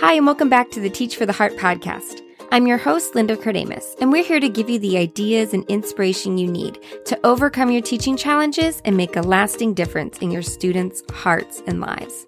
Hi, 0.00 0.12
and 0.12 0.26
welcome 0.26 0.50
back 0.50 0.70
to 0.72 0.80
the 0.80 0.90
Teach 0.90 1.16
for 1.16 1.24
the 1.24 1.32
Heart 1.32 1.56
podcast. 1.56 2.20
I'm 2.52 2.66
your 2.66 2.76
host, 2.76 3.14
Linda 3.14 3.34
Kardamis, 3.34 3.98
and 3.98 4.12
we're 4.12 4.22
here 4.22 4.40
to 4.40 4.48
give 4.50 4.68
you 4.68 4.78
the 4.78 4.98
ideas 4.98 5.54
and 5.54 5.64
inspiration 5.70 6.36
you 6.36 6.48
need 6.48 6.78
to 7.06 7.18
overcome 7.24 7.70
your 7.70 7.80
teaching 7.80 8.14
challenges 8.14 8.82
and 8.84 8.94
make 8.94 9.16
a 9.16 9.22
lasting 9.22 9.72
difference 9.72 10.18
in 10.18 10.30
your 10.30 10.42
students' 10.42 11.02
hearts 11.10 11.62
and 11.66 11.80
lives. 11.80 12.26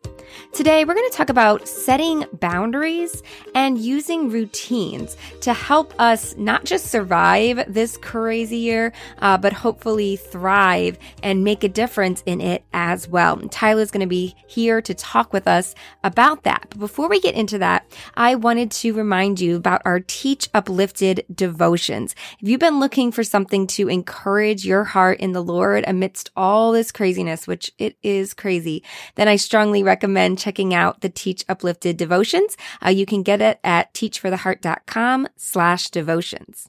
Today, 0.52 0.84
we're 0.84 0.94
going 0.94 1.08
to 1.08 1.16
talk 1.16 1.28
about 1.28 1.66
setting 1.68 2.24
boundaries 2.32 3.22
and 3.54 3.78
using 3.78 4.28
routines 4.28 5.16
to 5.40 5.52
help 5.52 5.94
us 6.00 6.36
not 6.36 6.64
just 6.64 6.86
survive 6.86 7.72
this 7.72 7.96
crazy 7.96 8.56
year, 8.56 8.92
uh, 9.18 9.38
but 9.38 9.52
hopefully 9.52 10.16
thrive 10.16 10.98
and 11.22 11.44
make 11.44 11.64
a 11.64 11.68
difference 11.68 12.22
in 12.26 12.40
it 12.40 12.64
as 12.72 13.08
well. 13.08 13.36
Tyler's 13.36 13.90
going 13.90 14.00
to 14.00 14.06
be 14.06 14.34
here 14.46 14.82
to 14.82 14.94
talk 14.94 15.32
with 15.32 15.46
us 15.46 15.74
about 16.02 16.42
that. 16.42 16.66
But 16.70 16.80
before 16.80 17.08
we 17.08 17.20
get 17.20 17.34
into 17.34 17.58
that, 17.58 17.86
I 18.14 18.34
wanted 18.34 18.70
to 18.72 18.94
remind 18.94 19.40
you 19.40 19.56
about 19.56 19.82
our 19.84 20.00
Teach 20.00 20.48
Uplifted 20.54 21.24
devotions. 21.32 22.14
If 22.40 22.48
you've 22.48 22.60
been 22.60 22.80
looking 22.80 23.12
for 23.12 23.22
something 23.22 23.66
to 23.68 23.88
encourage 23.88 24.64
your 24.64 24.84
heart 24.84 25.20
in 25.20 25.32
the 25.32 25.42
Lord 25.42 25.84
amidst 25.86 26.30
all 26.36 26.72
this 26.72 26.90
craziness, 26.90 27.46
which 27.46 27.70
it 27.78 27.96
is 28.02 28.34
crazy, 28.34 28.82
then 29.14 29.28
I 29.28 29.36
strongly 29.36 29.82
recommend 29.82 30.17
checking 30.36 30.74
out 30.74 31.00
the 31.00 31.08
Teach 31.08 31.44
Uplifted 31.48 31.96
devotions. 31.96 32.56
Uh, 32.84 32.90
you 32.90 33.06
can 33.06 33.22
get 33.22 33.40
it 33.40 33.60
at 33.62 33.92
teachfortheheart.com 33.94 35.28
slash 35.36 35.90
devotions. 35.90 36.68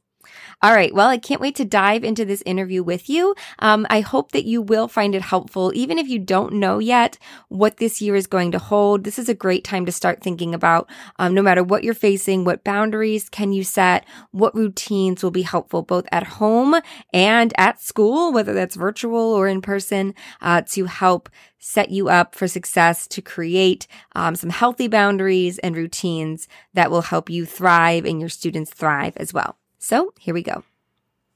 All 0.62 0.74
right. 0.74 0.94
Well, 0.94 1.08
I 1.08 1.18
can't 1.18 1.40
wait 1.40 1.56
to 1.56 1.64
dive 1.64 2.04
into 2.04 2.26
this 2.26 2.44
interview 2.46 2.84
with 2.84 3.10
you. 3.10 3.34
Um, 3.60 3.88
I 3.90 4.02
hope 4.02 4.34
that 4.34 4.44
you 4.44 4.62
will 4.62 4.90
find 4.90 5.16
it 5.16 5.22
helpful, 5.22 5.72
even 5.74 5.98
if 5.98 6.10
you 6.10 6.20
don't 6.20 6.56
know 6.56 6.80
yet 6.80 7.18
what 7.48 7.78
this 7.78 8.02
year 8.02 8.14
is 8.14 8.28
going 8.28 8.52
to 8.52 8.60
hold. 8.60 9.06
This 9.06 9.18
is 9.18 9.30
a 9.30 9.34
great 9.34 9.64
time 9.64 9.86
to 9.86 9.94
start 9.94 10.22
thinking 10.22 10.54
about, 10.54 10.90
um, 11.18 11.34
no 11.34 11.42
matter 11.42 11.64
what 11.64 11.86
you're 11.86 11.94
facing, 11.94 12.44
what 12.44 12.66
boundaries 12.66 13.30
can 13.30 13.54
you 13.54 13.64
set, 13.64 14.06
what 14.32 14.54
routines 14.54 15.24
will 15.24 15.32
be 15.32 15.44
helpful 15.44 15.82
both 15.82 16.06
at 16.12 16.24
home 16.24 16.76
and 17.14 17.54
at 17.58 17.80
school, 17.80 18.34
whether 18.34 18.54
that's 18.54 18.76
virtual 18.76 19.34
or 19.34 19.48
in 19.48 19.62
person, 19.62 20.14
uh, 20.42 20.62
to 20.64 20.86
help 20.86 21.30
set 21.58 21.90
you 21.90 22.10
up 22.10 22.36
for 22.36 22.50
success 22.50 23.08
to 23.08 23.22
create 23.22 23.88
um, 24.14 24.36
some 24.36 24.50
healthy 24.50 24.90
boundaries 24.90 25.58
and 25.60 25.78
routines 25.78 26.50
that 26.74 26.92
will 26.92 27.04
help 27.04 27.30
you 27.30 27.46
thrive 27.46 28.04
and 28.04 28.20
your 28.20 28.28
students 28.28 28.72
thrive 28.72 29.14
as 29.16 29.34
well. 29.34 29.56
So 29.80 30.14
here 30.20 30.34
we 30.34 30.44
go. 30.44 30.64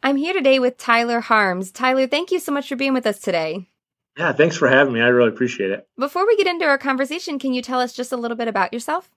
I'm 0.03 0.17
here 0.17 0.33
today 0.33 0.59
with 0.59 0.77
Tyler 0.77 1.21
Harms. 1.21 1.71
Tyler, 1.71 2.07
thank 2.07 2.29
you 2.29 2.39
so 2.39 2.51
much 2.51 2.67
for 2.67 2.75
being 2.75 2.93
with 2.93 3.07
us 3.07 3.19
today. 3.19 3.69
Yeah, 4.17 4.33
thanks 4.33 4.57
for 4.57 4.67
having 4.67 4.93
me. 4.93 5.01
I 5.01 5.07
really 5.07 5.29
appreciate 5.29 5.71
it. 5.71 5.87
Before 5.97 6.27
we 6.27 6.35
get 6.35 6.45
into 6.45 6.65
our 6.65 6.77
conversation, 6.77 7.39
can 7.39 7.53
you 7.53 7.61
tell 7.61 7.79
us 7.79 7.93
just 7.93 8.11
a 8.11 8.17
little 8.17 8.37
bit 8.37 8.49
about 8.49 8.73
yourself? 8.73 9.09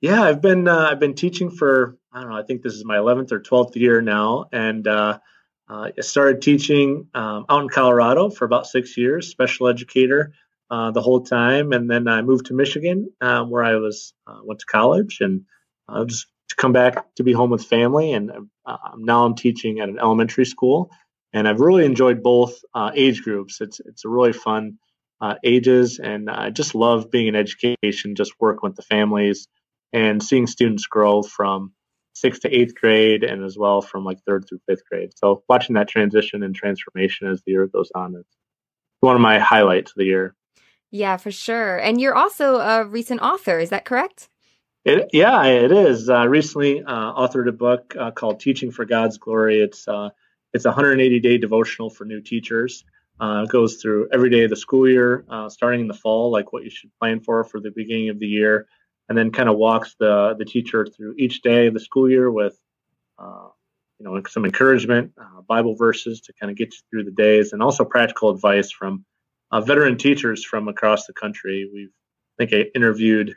Yeah, 0.00 0.22
I've 0.22 0.40
been 0.40 0.66
uh, 0.66 0.88
I've 0.90 0.98
been 0.98 1.14
teaching 1.14 1.50
for 1.50 1.98
I 2.10 2.20
don't 2.20 2.30
know 2.30 2.36
I 2.36 2.42
think 2.42 2.62
this 2.62 2.72
is 2.72 2.84
my 2.84 2.96
11th 2.96 3.30
or 3.30 3.40
12th 3.40 3.76
year 3.76 4.00
now, 4.00 4.46
and 4.52 4.88
uh, 4.88 5.18
uh, 5.68 5.90
I 5.96 6.00
started 6.00 6.42
teaching 6.42 7.08
um, 7.14 7.44
out 7.48 7.62
in 7.62 7.68
Colorado 7.68 8.30
for 8.30 8.46
about 8.46 8.66
six 8.66 8.96
years, 8.96 9.28
special 9.28 9.68
educator 9.68 10.32
uh, 10.70 10.90
the 10.90 11.02
whole 11.02 11.22
time, 11.22 11.72
and 11.72 11.90
then 11.90 12.08
I 12.08 12.22
moved 12.22 12.46
to 12.46 12.54
Michigan 12.54 13.10
um, 13.20 13.50
where 13.50 13.64
I 13.64 13.76
was 13.76 14.14
uh, 14.26 14.40
went 14.42 14.60
to 14.60 14.66
college 14.66 15.18
and 15.20 15.44
I 15.88 16.00
was 16.00 16.26
to 16.48 16.56
come 16.56 16.72
back 16.72 17.14
to 17.16 17.24
be 17.24 17.32
home 17.32 17.50
with 17.50 17.64
family. 17.64 18.12
And 18.12 18.30
uh, 18.64 18.76
now 18.96 19.24
I'm 19.24 19.34
teaching 19.34 19.80
at 19.80 19.88
an 19.88 19.98
elementary 19.98 20.46
school, 20.46 20.90
and 21.32 21.46
I've 21.48 21.60
really 21.60 21.84
enjoyed 21.84 22.22
both 22.22 22.54
uh, 22.74 22.90
age 22.94 23.22
groups. 23.22 23.60
It's 23.60 23.80
it's 23.80 24.04
a 24.04 24.08
really 24.08 24.32
fun 24.32 24.78
uh, 25.20 25.34
ages, 25.44 25.98
and 25.98 26.30
I 26.30 26.50
just 26.50 26.74
love 26.74 27.10
being 27.10 27.26
in 27.26 27.36
education, 27.36 28.14
just 28.14 28.32
working 28.40 28.60
with 28.62 28.76
the 28.76 28.82
families 28.82 29.48
and 29.92 30.22
seeing 30.22 30.46
students 30.46 30.86
grow 30.86 31.22
from 31.22 31.72
sixth 32.14 32.42
to 32.42 32.54
eighth 32.54 32.74
grade, 32.74 33.24
and 33.24 33.44
as 33.44 33.56
well 33.56 33.80
from 33.80 34.04
like 34.04 34.18
third 34.26 34.46
through 34.48 34.60
fifth 34.68 34.82
grade. 34.90 35.12
So 35.16 35.42
watching 35.48 35.74
that 35.74 35.88
transition 35.88 36.42
and 36.42 36.54
transformation 36.54 37.28
as 37.28 37.42
the 37.42 37.52
year 37.52 37.66
goes 37.66 37.90
on 37.94 38.14
is 38.14 38.26
one 39.00 39.14
of 39.14 39.22
my 39.22 39.38
highlights 39.38 39.92
of 39.92 39.96
the 39.96 40.04
year. 40.04 40.34
Yeah, 40.90 41.16
for 41.16 41.30
sure. 41.30 41.76
And 41.76 42.00
you're 42.00 42.14
also 42.14 42.56
a 42.56 42.84
recent 42.84 43.20
author, 43.20 43.58
is 43.58 43.70
that 43.70 43.84
correct? 43.84 44.28
It, 44.86 45.10
yeah, 45.12 45.42
it 45.46 45.72
is. 45.72 46.08
Uh, 46.08 46.28
recently 46.28 46.80
uh, 46.80 47.12
authored 47.12 47.48
a 47.48 47.52
book 47.52 47.96
uh, 47.98 48.12
called 48.12 48.38
"Teaching 48.38 48.70
for 48.70 48.84
God's 48.84 49.18
Glory." 49.18 49.60
It's 49.60 49.88
uh, 49.88 50.10
it's 50.52 50.64
a 50.64 50.68
180 50.68 51.18
day 51.18 51.38
devotional 51.38 51.90
for 51.90 52.04
new 52.04 52.20
teachers. 52.20 52.84
Uh, 53.18 53.42
it 53.44 53.50
goes 53.50 53.82
through 53.82 54.08
every 54.12 54.30
day 54.30 54.44
of 54.44 54.50
the 54.50 54.54
school 54.54 54.88
year, 54.88 55.24
uh, 55.28 55.48
starting 55.48 55.80
in 55.80 55.88
the 55.88 55.94
fall, 55.94 56.30
like 56.30 56.52
what 56.52 56.62
you 56.62 56.70
should 56.70 56.96
plan 57.00 57.18
for 57.18 57.42
for 57.42 57.58
the 57.58 57.72
beginning 57.72 58.10
of 58.10 58.20
the 58.20 58.28
year, 58.28 58.68
and 59.08 59.18
then 59.18 59.32
kind 59.32 59.48
of 59.48 59.56
walks 59.56 59.96
the 59.98 60.36
the 60.38 60.44
teacher 60.44 60.86
through 60.86 61.16
each 61.18 61.42
day 61.42 61.66
of 61.66 61.74
the 61.74 61.80
school 61.80 62.08
year 62.08 62.30
with, 62.30 62.56
you 63.18 64.04
know, 64.04 64.22
some 64.28 64.44
encouragement, 64.44 65.10
Bible 65.48 65.74
verses 65.74 66.20
to 66.20 66.32
kind 66.34 66.48
of 66.48 66.56
get 66.56 66.72
you 66.72 66.80
through 66.90 67.04
the 67.06 67.10
days, 67.10 67.52
and 67.52 67.60
also 67.60 67.84
practical 67.84 68.30
advice 68.30 68.70
from 68.70 69.04
veteran 69.52 69.98
teachers 69.98 70.44
from 70.44 70.68
across 70.68 71.06
the 71.06 71.12
country. 71.12 71.68
We've 71.74 71.90
I 72.38 72.46
think 72.46 72.52
I 72.52 72.70
interviewed 72.78 73.34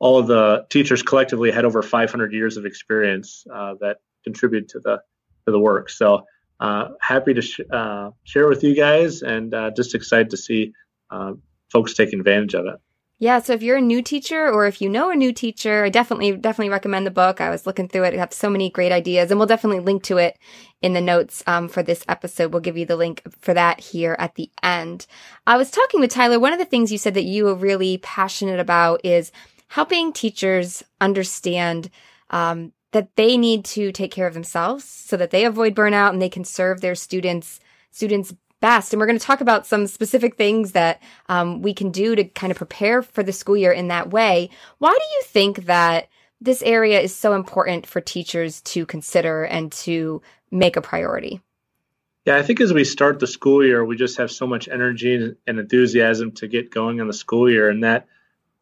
all 0.00 0.18
of 0.18 0.26
the 0.26 0.66
teachers 0.70 1.02
collectively 1.02 1.50
had 1.50 1.64
over 1.64 1.82
500 1.82 2.32
years 2.32 2.56
of 2.56 2.64
experience 2.64 3.44
uh, 3.52 3.74
that 3.80 3.98
contributed 4.24 4.68
to 4.70 4.80
the 4.80 5.00
to 5.46 5.52
the 5.52 5.58
work. 5.58 5.90
So 5.90 6.24
uh, 6.60 6.88
happy 7.00 7.34
to 7.34 7.42
sh- 7.42 7.60
uh, 7.72 8.10
share 8.24 8.48
with 8.48 8.62
you 8.62 8.74
guys, 8.74 9.22
and 9.22 9.54
uh, 9.54 9.70
just 9.70 9.94
excited 9.94 10.30
to 10.30 10.36
see 10.36 10.72
uh, 11.10 11.32
folks 11.72 11.94
taking 11.94 12.18
advantage 12.18 12.54
of 12.54 12.66
it. 12.66 12.80
Yeah, 13.20 13.40
so 13.40 13.52
if 13.52 13.64
you're 13.64 13.78
a 13.78 13.80
new 13.80 14.00
teacher 14.00 14.48
or 14.48 14.66
if 14.66 14.80
you 14.80 14.88
know 14.88 15.10
a 15.10 15.16
new 15.16 15.32
teacher, 15.32 15.84
I 15.84 15.88
definitely 15.88 16.36
definitely 16.36 16.70
recommend 16.70 17.04
the 17.04 17.10
book. 17.10 17.40
I 17.40 17.50
was 17.50 17.66
looking 17.66 17.88
through 17.88 18.04
it; 18.04 18.14
it 18.14 18.20
have 18.20 18.32
so 18.32 18.48
many 18.48 18.70
great 18.70 18.92
ideas, 18.92 19.30
and 19.30 19.40
we'll 19.40 19.48
definitely 19.48 19.80
link 19.80 20.04
to 20.04 20.18
it 20.18 20.38
in 20.82 20.92
the 20.92 21.00
notes 21.00 21.42
um, 21.48 21.68
for 21.68 21.82
this 21.82 22.04
episode. 22.06 22.52
We'll 22.52 22.60
give 22.60 22.76
you 22.76 22.86
the 22.86 22.96
link 22.96 23.22
for 23.40 23.54
that 23.54 23.80
here 23.80 24.14
at 24.20 24.36
the 24.36 24.50
end. 24.62 25.06
I 25.48 25.56
was 25.56 25.72
talking 25.72 25.98
with 25.98 26.10
Tyler. 26.10 26.38
One 26.38 26.52
of 26.52 26.60
the 26.60 26.64
things 26.64 26.92
you 26.92 26.98
said 26.98 27.14
that 27.14 27.24
you 27.24 27.44
were 27.44 27.56
really 27.56 27.98
passionate 27.98 28.60
about 28.60 29.00
is 29.04 29.32
helping 29.68 30.12
teachers 30.12 30.82
understand 31.00 31.90
um, 32.30 32.72
that 32.92 33.14
they 33.16 33.36
need 33.36 33.64
to 33.64 33.92
take 33.92 34.10
care 34.10 34.26
of 34.26 34.34
themselves 34.34 34.84
so 34.84 35.16
that 35.16 35.30
they 35.30 35.44
avoid 35.44 35.74
burnout 35.74 36.10
and 36.10 36.20
they 36.20 36.28
can 36.28 36.44
serve 36.44 36.80
their 36.80 36.94
students 36.94 37.60
students 37.90 38.34
best. 38.60 38.92
And 38.92 39.00
we're 39.00 39.06
going 39.06 39.18
to 39.18 39.24
talk 39.24 39.40
about 39.40 39.66
some 39.66 39.86
specific 39.86 40.36
things 40.36 40.72
that 40.72 41.00
um, 41.28 41.62
we 41.62 41.72
can 41.72 41.90
do 41.90 42.16
to 42.16 42.24
kind 42.24 42.50
of 42.50 42.56
prepare 42.56 43.02
for 43.02 43.22
the 43.22 43.32
school 43.32 43.56
year 43.56 43.72
in 43.72 43.88
that 43.88 44.10
way. 44.10 44.50
Why 44.78 44.90
do 44.90 45.04
you 45.16 45.22
think 45.24 45.66
that 45.66 46.08
this 46.40 46.62
area 46.62 47.00
is 47.00 47.14
so 47.14 47.34
important 47.34 47.86
for 47.86 48.00
teachers 48.00 48.60
to 48.62 48.86
consider 48.86 49.44
and 49.44 49.72
to 49.72 50.22
make 50.50 50.76
a 50.76 50.82
priority? 50.82 51.40
Yeah, 52.24 52.36
I 52.36 52.42
think 52.42 52.60
as 52.60 52.72
we 52.72 52.84
start 52.84 53.20
the 53.20 53.26
school 53.26 53.64
year, 53.64 53.84
we 53.84 53.96
just 53.96 54.18
have 54.18 54.30
so 54.30 54.46
much 54.46 54.68
energy 54.68 55.34
and 55.46 55.58
enthusiasm 55.58 56.32
to 56.32 56.46
get 56.46 56.70
going 56.70 57.00
on 57.00 57.06
the 57.06 57.12
school 57.12 57.48
year, 57.48 57.70
and 57.70 57.82
that 57.84 58.06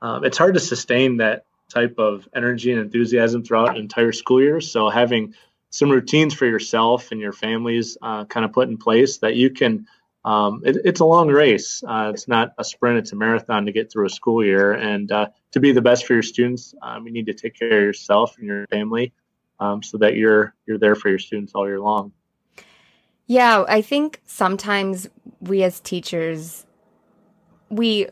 um, 0.02 0.24
it's 0.24 0.38
hard 0.38 0.54
to 0.54 0.60
sustain 0.60 1.18
that 1.18 1.46
type 1.68 1.98
of 1.98 2.28
energy 2.34 2.72
and 2.72 2.80
enthusiasm 2.80 3.42
throughout 3.42 3.70
an 3.70 3.76
entire 3.76 4.12
school 4.12 4.40
year. 4.40 4.60
So 4.60 4.88
having 4.88 5.34
some 5.70 5.90
routines 5.90 6.34
for 6.34 6.46
yourself 6.46 7.10
and 7.12 7.20
your 7.20 7.32
families 7.32 7.98
uh, 8.00 8.24
kind 8.24 8.44
of 8.44 8.52
put 8.52 8.68
in 8.68 8.76
place 8.78 9.18
that 9.18 9.36
you 9.36 9.50
can. 9.50 9.86
Um, 10.24 10.62
it, 10.64 10.78
it's 10.84 10.98
a 11.00 11.04
long 11.04 11.28
race. 11.28 11.84
Uh, 11.86 12.10
it's 12.12 12.26
not 12.26 12.52
a 12.58 12.64
sprint; 12.64 12.98
it's 12.98 13.12
a 13.12 13.16
marathon 13.16 13.66
to 13.66 13.72
get 13.72 13.92
through 13.92 14.06
a 14.06 14.10
school 14.10 14.44
year. 14.44 14.72
And 14.72 15.10
uh, 15.12 15.28
to 15.52 15.60
be 15.60 15.70
the 15.70 15.82
best 15.82 16.04
for 16.04 16.14
your 16.14 16.22
students, 16.22 16.74
um, 16.82 17.06
you 17.06 17.12
need 17.12 17.26
to 17.26 17.34
take 17.34 17.56
care 17.56 17.78
of 17.78 17.84
yourself 17.84 18.36
and 18.38 18.46
your 18.46 18.66
family, 18.66 19.12
um, 19.60 19.84
so 19.84 19.98
that 19.98 20.16
you're 20.16 20.52
you're 20.66 20.78
there 20.78 20.96
for 20.96 21.10
your 21.10 21.20
students 21.20 21.52
all 21.54 21.66
year 21.66 21.80
long. 21.80 22.12
Yeah, 23.26 23.64
I 23.68 23.82
think 23.82 24.20
sometimes 24.26 25.08
we 25.40 25.62
as 25.62 25.78
teachers 25.78 26.66
we 27.68 28.08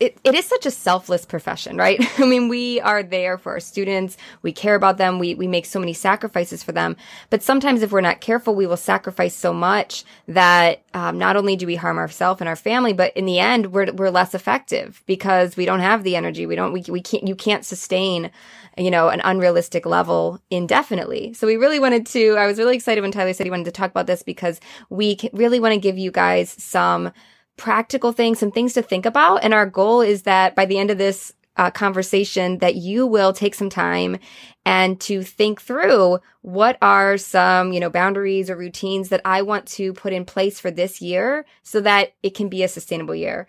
it, 0.00 0.16
it 0.22 0.34
is 0.34 0.44
such 0.44 0.64
a 0.64 0.70
selfless 0.70 1.26
profession, 1.26 1.76
right? 1.76 2.00
I 2.18 2.24
mean, 2.24 2.48
we 2.48 2.80
are 2.80 3.02
there 3.02 3.36
for 3.36 3.52
our 3.52 3.60
students. 3.60 4.16
We 4.42 4.52
care 4.52 4.74
about 4.74 4.96
them. 4.96 5.18
We, 5.18 5.34
we 5.34 5.46
make 5.46 5.66
so 5.66 5.80
many 5.80 5.92
sacrifices 5.92 6.62
for 6.62 6.72
them. 6.72 6.96
But 7.30 7.42
sometimes 7.42 7.82
if 7.82 7.90
we're 7.90 8.00
not 8.00 8.20
careful, 8.20 8.54
we 8.54 8.66
will 8.66 8.76
sacrifice 8.76 9.34
so 9.34 9.52
much 9.52 10.04
that 10.28 10.82
um, 10.94 11.18
not 11.18 11.36
only 11.36 11.56
do 11.56 11.66
we 11.66 11.74
harm 11.74 11.98
ourselves 11.98 12.40
and 12.40 12.48
our 12.48 12.56
family, 12.56 12.92
but 12.92 13.16
in 13.16 13.26
the 13.26 13.38
end, 13.38 13.72
we're, 13.72 13.92
we're 13.92 14.10
less 14.10 14.34
effective 14.34 15.02
because 15.06 15.56
we 15.56 15.64
don't 15.64 15.80
have 15.80 16.04
the 16.04 16.16
energy. 16.16 16.46
We 16.46 16.54
don't, 16.54 16.72
we, 16.72 16.84
we 16.88 17.00
can't, 17.00 17.26
you 17.26 17.34
can't 17.34 17.64
sustain, 17.64 18.30
you 18.76 18.90
know, 18.90 19.08
an 19.08 19.20
unrealistic 19.24 19.84
level 19.84 20.40
indefinitely. 20.50 21.32
So 21.32 21.46
we 21.46 21.56
really 21.56 21.80
wanted 21.80 22.06
to, 22.06 22.36
I 22.36 22.46
was 22.46 22.58
really 22.58 22.76
excited 22.76 23.00
when 23.00 23.10
Tyler 23.10 23.32
said 23.32 23.44
he 23.44 23.50
wanted 23.50 23.64
to 23.64 23.72
talk 23.72 23.90
about 23.90 24.06
this 24.06 24.22
because 24.22 24.60
we 24.90 25.18
really 25.32 25.58
want 25.58 25.74
to 25.74 25.80
give 25.80 25.98
you 25.98 26.12
guys 26.12 26.50
some 26.50 27.12
practical 27.58 28.12
things, 28.12 28.38
some 28.38 28.50
things 28.50 28.72
to 28.72 28.82
think 28.82 29.04
about. 29.04 29.44
And 29.44 29.52
our 29.52 29.66
goal 29.66 30.00
is 30.00 30.22
that 30.22 30.54
by 30.54 30.64
the 30.64 30.78
end 30.78 30.90
of 30.90 30.98
this 30.98 31.32
uh, 31.58 31.70
conversation 31.70 32.58
that 32.58 32.76
you 32.76 33.04
will 33.06 33.32
take 33.32 33.54
some 33.54 33.68
time 33.68 34.16
and 34.64 35.00
to 35.00 35.22
think 35.22 35.60
through 35.60 36.20
what 36.42 36.78
are 36.80 37.18
some, 37.18 37.72
you 37.72 37.80
know, 37.80 37.90
boundaries 37.90 38.48
or 38.48 38.56
routines 38.56 39.08
that 39.08 39.20
I 39.24 39.42
want 39.42 39.66
to 39.68 39.92
put 39.92 40.12
in 40.12 40.24
place 40.24 40.60
for 40.60 40.70
this 40.70 41.02
year 41.02 41.44
so 41.64 41.80
that 41.80 42.14
it 42.22 42.34
can 42.34 42.48
be 42.48 42.62
a 42.62 42.68
sustainable 42.68 43.14
year. 43.14 43.48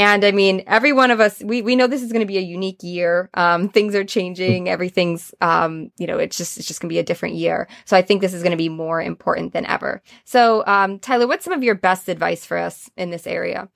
And 0.00 0.24
I 0.24 0.30
mean, 0.30 0.62
every 0.66 0.94
one 0.94 1.10
of 1.10 1.20
us, 1.20 1.42
we, 1.42 1.60
we 1.60 1.76
know 1.76 1.86
this 1.86 2.02
is 2.02 2.10
going 2.10 2.22
to 2.22 2.26
be 2.26 2.38
a 2.38 2.40
unique 2.40 2.82
year. 2.82 3.28
Um, 3.34 3.68
things 3.68 3.94
are 3.94 4.02
changing. 4.02 4.66
Everything's, 4.66 5.34
um, 5.42 5.92
you 5.98 6.06
know, 6.06 6.16
it's 6.16 6.38
just, 6.38 6.56
it's 6.56 6.66
just 6.66 6.80
going 6.80 6.88
to 6.88 6.94
be 6.94 6.98
a 6.98 7.02
different 7.02 7.34
year. 7.34 7.68
So 7.84 7.98
I 7.98 8.00
think 8.00 8.22
this 8.22 8.32
is 8.32 8.42
going 8.42 8.52
to 8.52 8.56
be 8.56 8.70
more 8.70 9.02
important 9.02 9.52
than 9.52 9.66
ever. 9.66 10.00
So, 10.24 10.64
um, 10.66 11.00
Tyler, 11.00 11.26
what's 11.26 11.44
some 11.44 11.52
of 11.52 11.62
your 11.62 11.74
best 11.74 12.08
advice 12.08 12.46
for 12.46 12.56
us 12.56 12.88
in 12.96 13.10
this 13.10 13.26
area? 13.26 13.68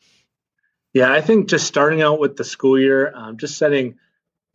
Yeah, 0.94 1.12
I 1.12 1.20
think 1.20 1.50
just 1.50 1.66
starting 1.66 2.00
out 2.00 2.18
with 2.18 2.38
the 2.38 2.44
school 2.44 2.80
year, 2.80 3.12
um, 3.14 3.36
just 3.36 3.58
setting 3.58 3.98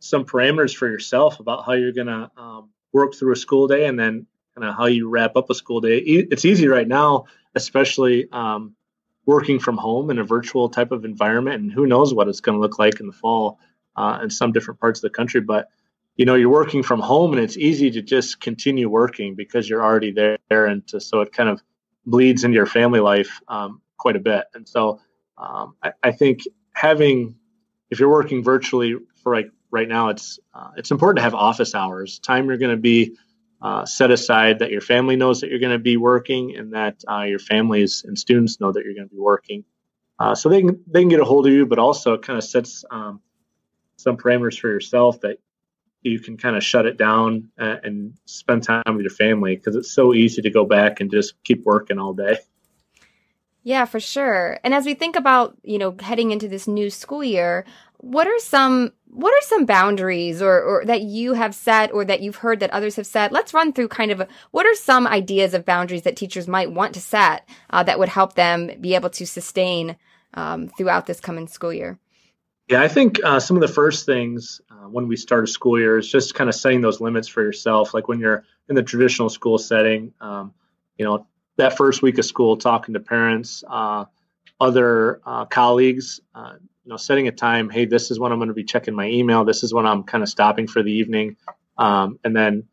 some 0.00 0.24
parameters 0.24 0.74
for 0.74 0.88
yourself 0.88 1.38
about 1.38 1.66
how 1.66 1.74
you're 1.74 1.92
going 1.92 2.08
to 2.08 2.32
um, 2.36 2.70
work 2.92 3.14
through 3.14 3.32
a 3.32 3.36
school 3.36 3.68
day 3.68 3.86
and 3.86 3.96
then 3.96 4.26
kind 4.56 4.68
of 4.68 4.74
how 4.76 4.86
you 4.86 5.08
wrap 5.08 5.36
up 5.36 5.48
a 5.50 5.54
school 5.54 5.80
day. 5.80 5.98
It's 5.98 6.44
easy 6.44 6.66
right 6.66 6.88
now, 6.88 7.26
especially 7.54 8.26
um, 8.32 8.74
working 9.26 9.58
from 9.58 9.76
home 9.76 10.10
in 10.10 10.18
a 10.18 10.24
virtual 10.24 10.68
type 10.68 10.92
of 10.92 11.04
environment, 11.04 11.62
and 11.62 11.72
who 11.72 11.86
knows 11.86 12.14
what 12.14 12.28
it's 12.28 12.40
going 12.40 12.56
to 12.56 12.60
look 12.60 12.78
like 12.78 13.00
in 13.00 13.06
the 13.06 13.12
fall 13.12 13.58
uh, 13.96 14.20
in 14.22 14.30
some 14.30 14.52
different 14.52 14.80
parts 14.80 14.98
of 14.98 15.02
the 15.02 15.10
country. 15.10 15.40
But 15.40 15.68
you 16.16 16.26
know, 16.26 16.34
you're 16.34 16.50
working 16.50 16.82
from 16.82 17.00
home, 17.00 17.32
and 17.32 17.40
it's 17.40 17.56
easy 17.56 17.90
to 17.92 18.02
just 18.02 18.40
continue 18.40 18.88
working 18.88 19.34
because 19.34 19.68
you're 19.68 19.82
already 19.82 20.12
there, 20.12 20.66
and 20.66 20.86
to, 20.88 21.00
so 21.00 21.20
it 21.20 21.32
kind 21.32 21.48
of 21.48 21.62
bleeds 22.06 22.44
into 22.44 22.56
your 22.56 22.66
family 22.66 23.00
life 23.00 23.40
um, 23.48 23.80
quite 23.96 24.16
a 24.16 24.20
bit. 24.20 24.44
And 24.54 24.68
so, 24.68 25.00
um, 25.38 25.76
I, 25.82 25.92
I, 26.02 26.12
think 26.12 26.40
having, 26.74 27.36
if 27.90 28.00
you're 28.00 28.10
working 28.10 28.42
virtually 28.42 28.96
for 29.22 29.34
like 29.34 29.50
right 29.70 29.88
now, 29.88 30.08
it's 30.08 30.38
uh, 30.54 30.70
it's 30.76 30.90
important 30.90 31.18
to 31.18 31.22
have 31.22 31.34
office 31.34 31.74
hours, 31.74 32.18
time 32.18 32.48
you're 32.48 32.58
going 32.58 32.76
to 32.76 32.80
be 32.80 33.16
uh, 33.62 33.84
set 33.84 34.10
aside 34.10 34.60
that 34.60 34.70
your 34.70 34.80
family 34.80 35.16
knows 35.16 35.40
that 35.40 35.50
you're 35.50 35.58
going 35.58 35.72
to 35.72 35.78
be 35.78 35.96
working 35.96 36.56
and 36.56 36.72
that 36.72 37.02
uh, 37.10 37.22
your 37.22 37.38
families 37.38 38.04
and 38.06 38.18
students 38.18 38.60
know 38.60 38.72
that 38.72 38.84
you're 38.84 38.94
going 38.94 39.08
to 39.08 39.14
be 39.14 39.20
working. 39.20 39.64
Uh, 40.18 40.34
so 40.34 40.48
they 40.48 40.60
can, 40.60 40.82
they 40.86 41.00
can 41.00 41.08
get 41.08 41.20
a 41.20 41.24
hold 41.24 41.46
of 41.46 41.52
you, 41.52 41.66
but 41.66 41.78
also 41.78 42.14
it 42.14 42.22
kind 42.22 42.36
of 42.36 42.44
sets 42.44 42.84
um, 42.90 43.20
some 43.96 44.16
parameters 44.16 44.58
for 44.58 44.68
yourself 44.68 45.20
that 45.20 45.38
you 46.02 46.18
can 46.18 46.36
kind 46.36 46.56
of 46.56 46.64
shut 46.64 46.86
it 46.86 46.96
down 46.96 47.48
and, 47.58 47.80
and 47.84 48.14
spend 48.24 48.62
time 48.62 48.82
with 48.86 49.02
your 49.02 49.10
family 49.10 49.56
because 49.56 49.76
it's 49.76 49.92
so 49.92 50.14
easy 50.14 50.42
to 50.42 50.50
go 50.50 50.64
back 50.64 51.00
and 51.00 51.10
just 51.10 51.42
keep 51.44 51.64
working 51.64 51.98
all 51.98 52.14
day. 52.14 52.38
Yeah, 53.62 53.84
for 53.84 54.00
sure. 54.00 54.58
And 54.64 54.72
as 54.72 54.86
we 54.86 54.94
think 54.94 55.16
about, 55.16 55.54
you 55.62 55.76
know, 55.76 55.94
heading 56.00 56.30
into 56.30 56.48
this 56.48 56.66
new 56.66 56.88
school 56.88 57.22
year, 57.22 57.66
what 58.00 58.26
are 58.26 58.38
some 58.38 58.92
what 59.12 59.32
are 59.32 59.46
some 59.46 59.66
boundaries 59.66 60.40
or, 60.40 60.62
or 60.62 60.84
that 60.86 61.02
you 61.02 61.34
have 61.34 61.54
set 61.54 61.92
or 61.92 62.04
that 62.04 62.20
you've 62.20 62.36
heard 62.36 62.60
that 62.60 62.70
others 62.70 62.96
have 62.96 63.06
set? 63.06 63.32
Let's 63.32 63.52
run 63.52 63.72
through 63.72 63.88
kind 63.88 64.10
of 64.12 64.20
a, 64.20 64.28
what 64.52 64.66
are 64.66 64.74
some 64.74 65.06
ideas 65.06 65.52
of 65.52 65.64
boundaries 65.64 66.02
that 66.02 66.16
teachers 66.16 66.46
might 66.46 66.70
want 66.70 66.94
to 66.94 67.00
set 67.00 67.48
uh, 67.70 67.82
that 67.82 67.98
would 67.98 68.08
help 68.08 68.34
them 68.34 68.70
be 68.80 68.94
able 68.94 69.10
to 69.10 69.26
sustain 69.26 69.96
um, 70.34 70.68
throughout 70.68 71.06
this 71.06 71.20
coming 71.20 71.48
school 71.48 71.72
year? 71.72 71.98
Yeah, 72.68 72.82
I 72.82 72.88
think 72.88 73.18
uh, 73.24 73.40
some 73.40 73.56
of 73.56 73.62
the 73.62 73.68
first 73.68 74.06
things 74.06 74.60
uh, 74.70 74.88
when 74.88 75.08
we 75.08 75.16
start 75.16 75.42
a 75.42 75.48
school 75.48 75.78
year 75.78 75.98
is 75.98 76.08
just 76.08 76.34
kind 76.36 76.48
of 76.48 76.54
setting 76.54 76.80
those 76.80 77.00
limits 77.00 77.26
for 77.26 77.42
yourself. 77.42 77.92
Like 77.92 78.06
when 78.06 78.20
you're 78.20 78.44
in 78.68 78.76
the 78.76 78.82
traditional 78.84 79.28
school 79.28 79.58
setting, 79.58 80.14
um, 80.20 80.54
you 80.96 81.04
know, 81.04 81.26
that 81.56 81.76
first 81.76 82.00
week 82.00 82.16
of 82.18 82.24
school, 82.24 82.56
talking 82.56 82.94
to 82.94 83.00
parents, 83.00 83.64
uh, 83.68 84.04
other 84.60 85.20
uh, 85.26 85.46
colleagues, 85.46 86.20
uh, 86.32 86.54
you 86.84 86.90
know, 86.90 86.96
setting 86.96 87.28
a 87.28 87.32
time. 87.32 87.68
Hey, 87.68 87.84
this 87.84 88.10
is 88.10 88.18
when 88.18 88.32
I'm 88.32 88.38
going 88.38 88.48
to 88.48 88.54
be 88.54 88.64
checking 88.64 88.94
my 88.94 89.06
email. 89.06 89.44
This 89.44 89.62
is 89.62 89.72
when 89.72 89.86
I'm 89.86 90.02
kind 90.02 90.22
of 90.22 90.28
stopping 90.28 90.66
for 90.66 90.82
the 90.82 90.92
evening, 90.92 91.36
um, 91.78 92.18
and 92.24 92.34
then, 92.34 92.64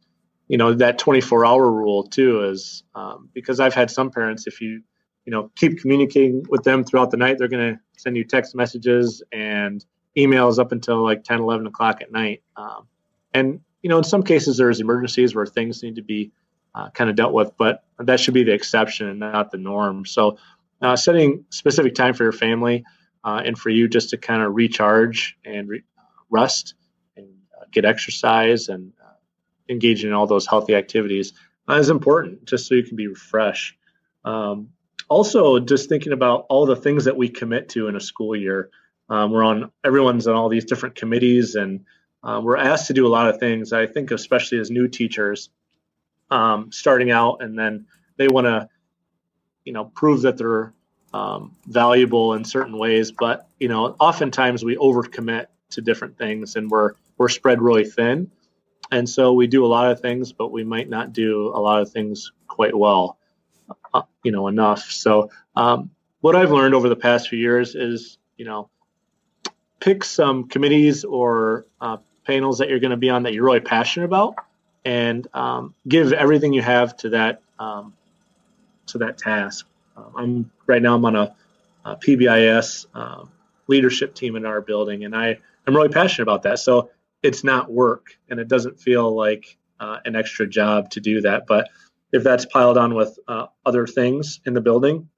you 0.48 0.58
know, 0.58 0.74
that 0.76 0.98
24 0.98 1.46
hour 1.46 1.70
rule 1.70 2.04
too 2.04 2.46
is 2.46 2.84
um, 2.96 3.30
because 3.34 3.60
I've 3.60 3.74
had 3.74 3.92
some 3.92 4.12
parents. 4.12 4.48
If 4.48 4.62
you, 4.62 4.82
you 5.26 5.32
know, 5.32 5.52
keep 5.56 5.80
communicating 5.80 6.46
with 6.50 6.64
them 6.64 6.84
throughout 6.84 7.12
the 7.12 7.18
night, 7.18 7.38
they're 7.38 7.48
going 7.48 7.76
to 7.76 7.80
send 7.98 8.16
you 8.16 8.24
text 8.24 8.56
messages 8.56 9.24
and 9.32 9.84
emails 10.18 10.58
up 10.58 10.72
until 10.72 11.04
like 11.04 11.24
10, 11.24 11.40
11 11.40 11.68
o'clock 11.68 12.02
at 12.02 12.12
night. 12.12 12.44
Um, 12.56 12.88
and 13.34 13.60
you 13.82 13.90
know, 13.90 13.98
in 13.98 14.04
some 14.04 14.24
cases, 14.24 14.58
there's 14.58 14.80
emergencies 14.80 15.36
where 15.36 15.46
things 15.46 15.84
need 15.84 15.96
to 15.96 16.02
be 16.02 16.32
uh, 16.74 16.90
kind 16.90 17.10
of 17.10 17.16
dealt 17.16 17.34
with, 17.34 17.52
but 17.58 17.84
that 18.00 18.20
should 18.20 18.34
be 18.34 18.44
the 18.44 18.54
exception 18.54 19.08
and 19.08 19.20
not 19.20 19.52
the 19.52 19.58
norm. 19.58 20.06
So, 20.06 20.38
uh, 20.82 20.96
setting 20.96 21.46
specific 21.50 21.96
time 21.96 22.14
for 22.14 22.24
your 22.24 22.32
family 22.32 22.84
uh, 23.28 23.42
and 23.44 23.58
for 23.58 23.70
you 23.70 23.90
just 23.90 24.12
to 24.12 24.18
kind 24.18 24.42
of 24.42 24.56
recharge 24.56 25.38
and 25.44 25.68
re- 25.68 25.84
rest 26.30 26.76
and 27.18 27.28
uh, 27.60 27.66
get 27.74 27.84
exercise 27.84 28.70
and 28.70 28.94
uh, 29.04 29.12
engage 29.68 30.06
in 30.06 30.14
all 30.14 30.26
those 30.26 30.48
healthy 30.48 30.74
activities 30.76 31.34
uh, 31.70 31.74
is 31.74 31.90
important 31.90 32.46
just 32.46 32.68
so 32.68 32.76
you 32.76 32.84
can 32.84 32.96
be 32.96 33.08
refreshed. 33.08 33.76
Um, 34.24 34.70
also, 35.10 35.60
just 35.60 35.90
thinking 35.90 36.14
about 36.14 36.46
all 36.48 36.66
the 36.66 36.78
things 36.78 37.04
that 37.04 37.18
we 37.18 37.28
commit 37.28 37.68
to 37.70 37.90
in 37.90 37.98
a 37.98 38.00
school 38.00 38.34
year. 38.34 38.70
Um, 39.10 39.32
we're 39.32 39.44
on 39.44 39.72
everyone's 39.84 40.28
on 40.28 40.36
all 40.36 40.48
these 40.48 40.66
different 40.66 40.96
committees 40.96 41.56
and 41.56 41.82
uh, 42.24 42.40
we're 42.42 42.56
asked 42.56 42.88
to 42.88 42.94
do 42.94 43.06
a 43.06 43.10
lot 43.10 43.28
of 43.28 43.42
things. 43.42 43.74
I 43.74 43.88
think, 43.88 44.12
especially 44.12 44.60
as 44.60 44.72
new 44.72 44.88
teachers 44.88 45.50
um, 46.32 46.72
starting 46.72 47.12
out, 47.12 47.42
and 47.42 47.60
then 47.60 47.88
they 48.16 48.30
want 48.30 48.48
to, 48.48 48.70
you 49.66 49.74
know, 49.74 49.84
prove 49.84 50.22
that 50.22 50.38
they're 50.38 50.74
um, 51.14 51.56
valuable 51.66 52.34
in 52.34 52.44
certain 52.44 52.78
ways. 52.78 53.12
But 53.12 53.48
you 53.60 53.68
know, 53.68 53.96
oftentimes 54.00 54.64
we 54.64 54.76
overcommit 54.76 55.48
to 55.72 55.82
different 55.82 56.18
things, 56.18 56.56
and 56.56 56.70
we're 56.70 56.94
we're 57.18 57.30
spread 57.30 57.62
really 57.62 57.86
thin, 57.86 58.32
and 58.92 59.10
so 59.10 59.34
we 59.34 59.48
do 59.48 59.66
a 59.66 59.68
lot 59.68 59.92
of 59.92 60.00
things, 60.00 60.32
but 60.32 60.52
we 60.52 60.64
might 60.64 60.90
not 60.90 61.14
do 61.14 61.50
a 61.50 61.60
lot 61.60 61.82
of 61.82 61.92
things 61.92 62.32
quite 62.48 62.76
well, 62.76 63.18
uh, 63.94 64.04
you 64.24 64.32
know, 64.32 64.48
enough. 64.48 64.92
So 64.92 65.30
um, 65.56 65.92
what 66.22 66.36
I've 66.36 66.52
learned 66.52 66.74
over 66.74 66.90
the 66.90 66.96
past 66.96 67.30
few 67.30 67.40
years 67.40 67.76
is, 67.76 68.18
you 68.38 68.46
know, 68.46 68.70
pick 69.80 70.04
some 70.04 70.48
committees 70.48 71.04
or 71.04 71.66
uh, 71.82 71.98
panels 72.26 72.60
that 72.60 72.70
you're 72.70 72.80
going 72.80 72.92
to 72.92 72.98
be 72.98 73.10
on 73.10 73.24
that 73.24 73.34
you're 73.34 73.46
really 73.46 73.60
passionate 73.60 74.06
about, 74.06 74.36
and 74.86 75.28
um, 75.34 75.74
give 75.88 76.14
everything 76.14 76.54
you 76.54 76.62
have 76.62 76.96
to 76.98 77.10
that 77.10 77.42
um, 77.60 77.94
to 78.88 79.00
that 79.00 79.18
task. 79.18 79.68
Um, 79.98 80.14
I'm 80.16 80.52
right 80.68 80.82
now 80.82 80.96
I'm 80.96 81.06
on 81.06 81.16
a, 81.16 81.36
a 81.84 81.96
PBIS 81.96 82.86
um, 82.94 83.32
leadership 83.68 84.14
team 84.14 84.36
in 84.36 84.46
our 84.46 84.62
building, 84.62 85.04
and 85.04 85.16
I 85.16 85.40
am 85.68 85.76
really 85.76 85.90
passionate 85.90 86.24
about 86.24 86.44
that. 86.44 86.60
So 86.60 86.92
it's 87.24 87.44
not 87.44 87.72
work, 87.72 88.18
and 88.30 88.40
it 88.40 88.48
doesn't 88.48 88.80
feel 88.80 89.16
like 89.16 89.58
uh, 89.80 89.98
an 90.06 90.16
extra 90.16 90.48
job 90.48 90.92
to 90.92 91.02
do 91.02 91.22
that. 91.22 91.48
But 91.48 91.70
if 92.12 92.24
that's 92.24 92.46
piled 92.46 92.78
on 92.78 92.94
with 92.94 93.18
uh, 93.28 93.48
other 93.66 93.88
things 93.88 94.40
in 94.46 94.54
the 94.54 94.62
building, 94.62 95.10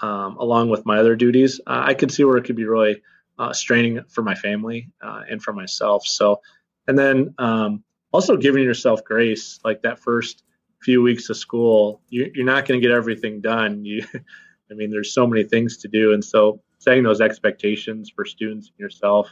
um, 0.00 0.36
along 0.38 0.70
with 0.70 0.86
my 0.86 0.98
other 0.98 1.14
duties, 1.14 1.60
uh, 1.66 1.82
I 1.84 1.94
could 1.94 2.10
see 2.10 2.24
where 2.24 2.36
it 2.38 2.44
could 2.44 2.56
be 2.56 2.64
really 2.64 3.02
uh, 3.38 3.52
straining 3.52 4.04
for 4.08 4.22
my 4.22 4.34
family 4.34 4.90
uh, 5.02 5.22
and 5.28 5.42
for 5.42 5.52
myself. 5.52 6.06
So, 6.06 6.40
and 6.88 6.98
then 6.98 7.34
um, 7.38 7.84
also 8.12 8.36
giving 8.36 8.64
yourself 8.64 9.04
grace, 9.04 9.60
like 9.64 9.82
that 9.82 9.98
first 10.00 10.42
few 10.82 11.02
weeks 11.02 11.28
of 11.30 11.36
school, 11.36 12.00
you, 12.08 12.32
are 12.38 12.44
not 12.44 12.66
going 12.66 12.80
to 12.80 12.86
get 12.86 12.94
everything 12.94 13.40
done. 13.40 13.84
You, 13.84 14.04
I 14.70 14.74
mean, 14.74 14.90
there's 14.90 15.12
so 15.12 15.26
many 15.26 15.44
things 15.44 15.78
to 15.78 15.88
do, 15.88 16.12
and 16.12 16.24
so 16.24 16.60
setting 16.78 17.02
those 17.02 17.20
expectations 17.20 18.10
for 18.10 18.24
students 18.24 18.68
and 18.68 18.78
yourself 18.78 19.28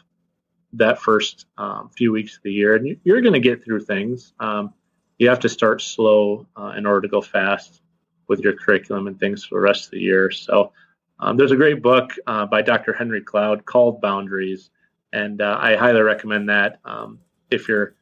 that 0.74 1.00
first 1.00 1.46
um, 1.56 1.90
few 1.96 2.12
weeks 2.12 2.36
of 2.36 2.42
the 2.42 2.52
year, 2.52 2.76
and 2.76 2.98
you, 3.02 3.14
are 3.14 3.20
going 3.20 3.32
to 3.32 3.40
get 3.40 3.64
through 3.64 3.80
things. 3.80 4.34
Um, 4.38 4.74
you 5.18 5.28
have 5.28 5.40
to 5.40 5.48
start 5.48 5.80
slow 5.80 6.46
uh, 6.56 6.74
in 6.76 6.86
order 6.86 7.02
to 7.02 7.08
go 7.08 7.20
fast 7.20 7.80
with 8.28 8.40
your 8.40 8.52
curriculum 8.52 9.06
and 9.06 9.18
things 9.18 9.44
for 9.44 9.56
the 9.56 9.62
rest 9.62 9.86
of 9.86 9.92
the 9.92 10.00
year. 10.00 10.30
So, 10.30 10.72
um, 11.20 11.36
there's 11.36 11.50
a 11.50 11.56
great 11.56 11.82
book 11.82 12.12
uh, 12.26 12.46
by 12.46 12.62
Dr. 12.62 12.92
Henry 12.92 13.22
Cloud 13.22 13.64
called 13.64 14.00
Boundaries, 14.00 14.70
and 15.12 15.40
uh, 15.40 15.58
I 15.60 15.74
highly 15.74 16.02
recommend 16.02 16.48
that 16.50 16.78
um, 16.84 17.18
if 17.50 17.66
you're 17.66 17.94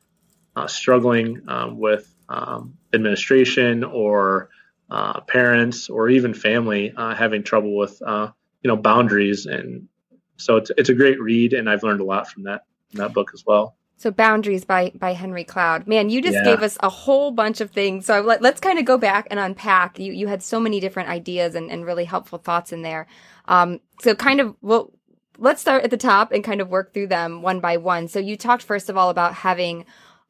uh, 0.57 0.67
struggling 0.67 1.43
um, 1.49 1.79
with 1.79 2.16
um, 2.29 2.77
administration 2.93 3.85
or 3.85 4.51
uh, 4.91 5.21
parents 5.21 5.89
or 5.89 6.09
even 6.09 6.35
family 6.35 6.93
uh, 6.97 7.15
having 7.15 7.43
trouble 7.43 7.77
with 7.77 8.01
uh, 8.03 8.31
you 8.63 8.69
know 8.69 8.77
boundaries. 8.77 9.47
And 9.47 9.89
so 10.37 10.57
it's, 10.57 10.71
it's 10.77 10.89
a 10.89 10.95
great 10.95 11.21
read 11.21 11.53
and 11.53 11.69
i've 11.69 11.83
learned 11.83 12.01
a 12.01 12.05
lot 12.05 12.29
from 12.29 12.45
that 12.45 12.65
from 12.91 12.99
that 12.99 13.13
book 13.13 13.31
as 13.35 13.45
well. 13.47 13.77
So 13.99 14.11
boundaries 14.11 14.65
by 14.65 14.93
by 14.95 15.13
henry 15.13 15.45
cloud. 15.45 15.87
Man 15.87 16.11
you 16.11 16.23
just 16.23 16.35
yeah. 16.35 16.45
gave 16.45 16.63
us 16.63 16.77
a 16.83 16.89
whole 16.89 17.31
bunch 17.31 17.61
of 17.61 17.71
things. 17.71 18.07
So 18.07 18.21
let, 18.21 18.45
us 18.45 18.61
kind 18.61 18.79
of 18.79 18.85
go 18.85 18.99
back 18.99 19.27
and 19.31 19.41
unpack. 19.41 19.99
You 19.99 20.13
you 20.13 20.27
had 20.27 20.43
so 20.43 20.61
many 20.61 20.81
different 20.81 21.09
ideas 21.09 21.55
and, 21.55 21.71
and 21.71 21.85
really 21.85 22.05
helpful 22.05 22.39
thoughts 22.39 22.73
in 22.73 22.83
there. 22.83 23.07
Um, 23.47 23.81
so 24.01 24.15
kind 24.15 24.41
of 24.41 24.55
well 24.61 24.93
let's 25.39 25.61
start 25.61 25.85
at 25.85 25.91
the 25.91 25.97
top 25.97 26.33
and 26.33 26.43
kind 26.45 26.61
of 26.61 26.69
work 26.69 26.95
through 26.95 27.09
them 27.09 27.43
one 27.43 27.61
by 27.61 27.77
one. 27.77 28.09
So 28.09 28.19
you 28.19 28.37
talked 28.37 28.63
first 28.63 28.89
of 28.89 28.97
all 28.97 29.11
about 29.11 29.35
having 29.35 29.85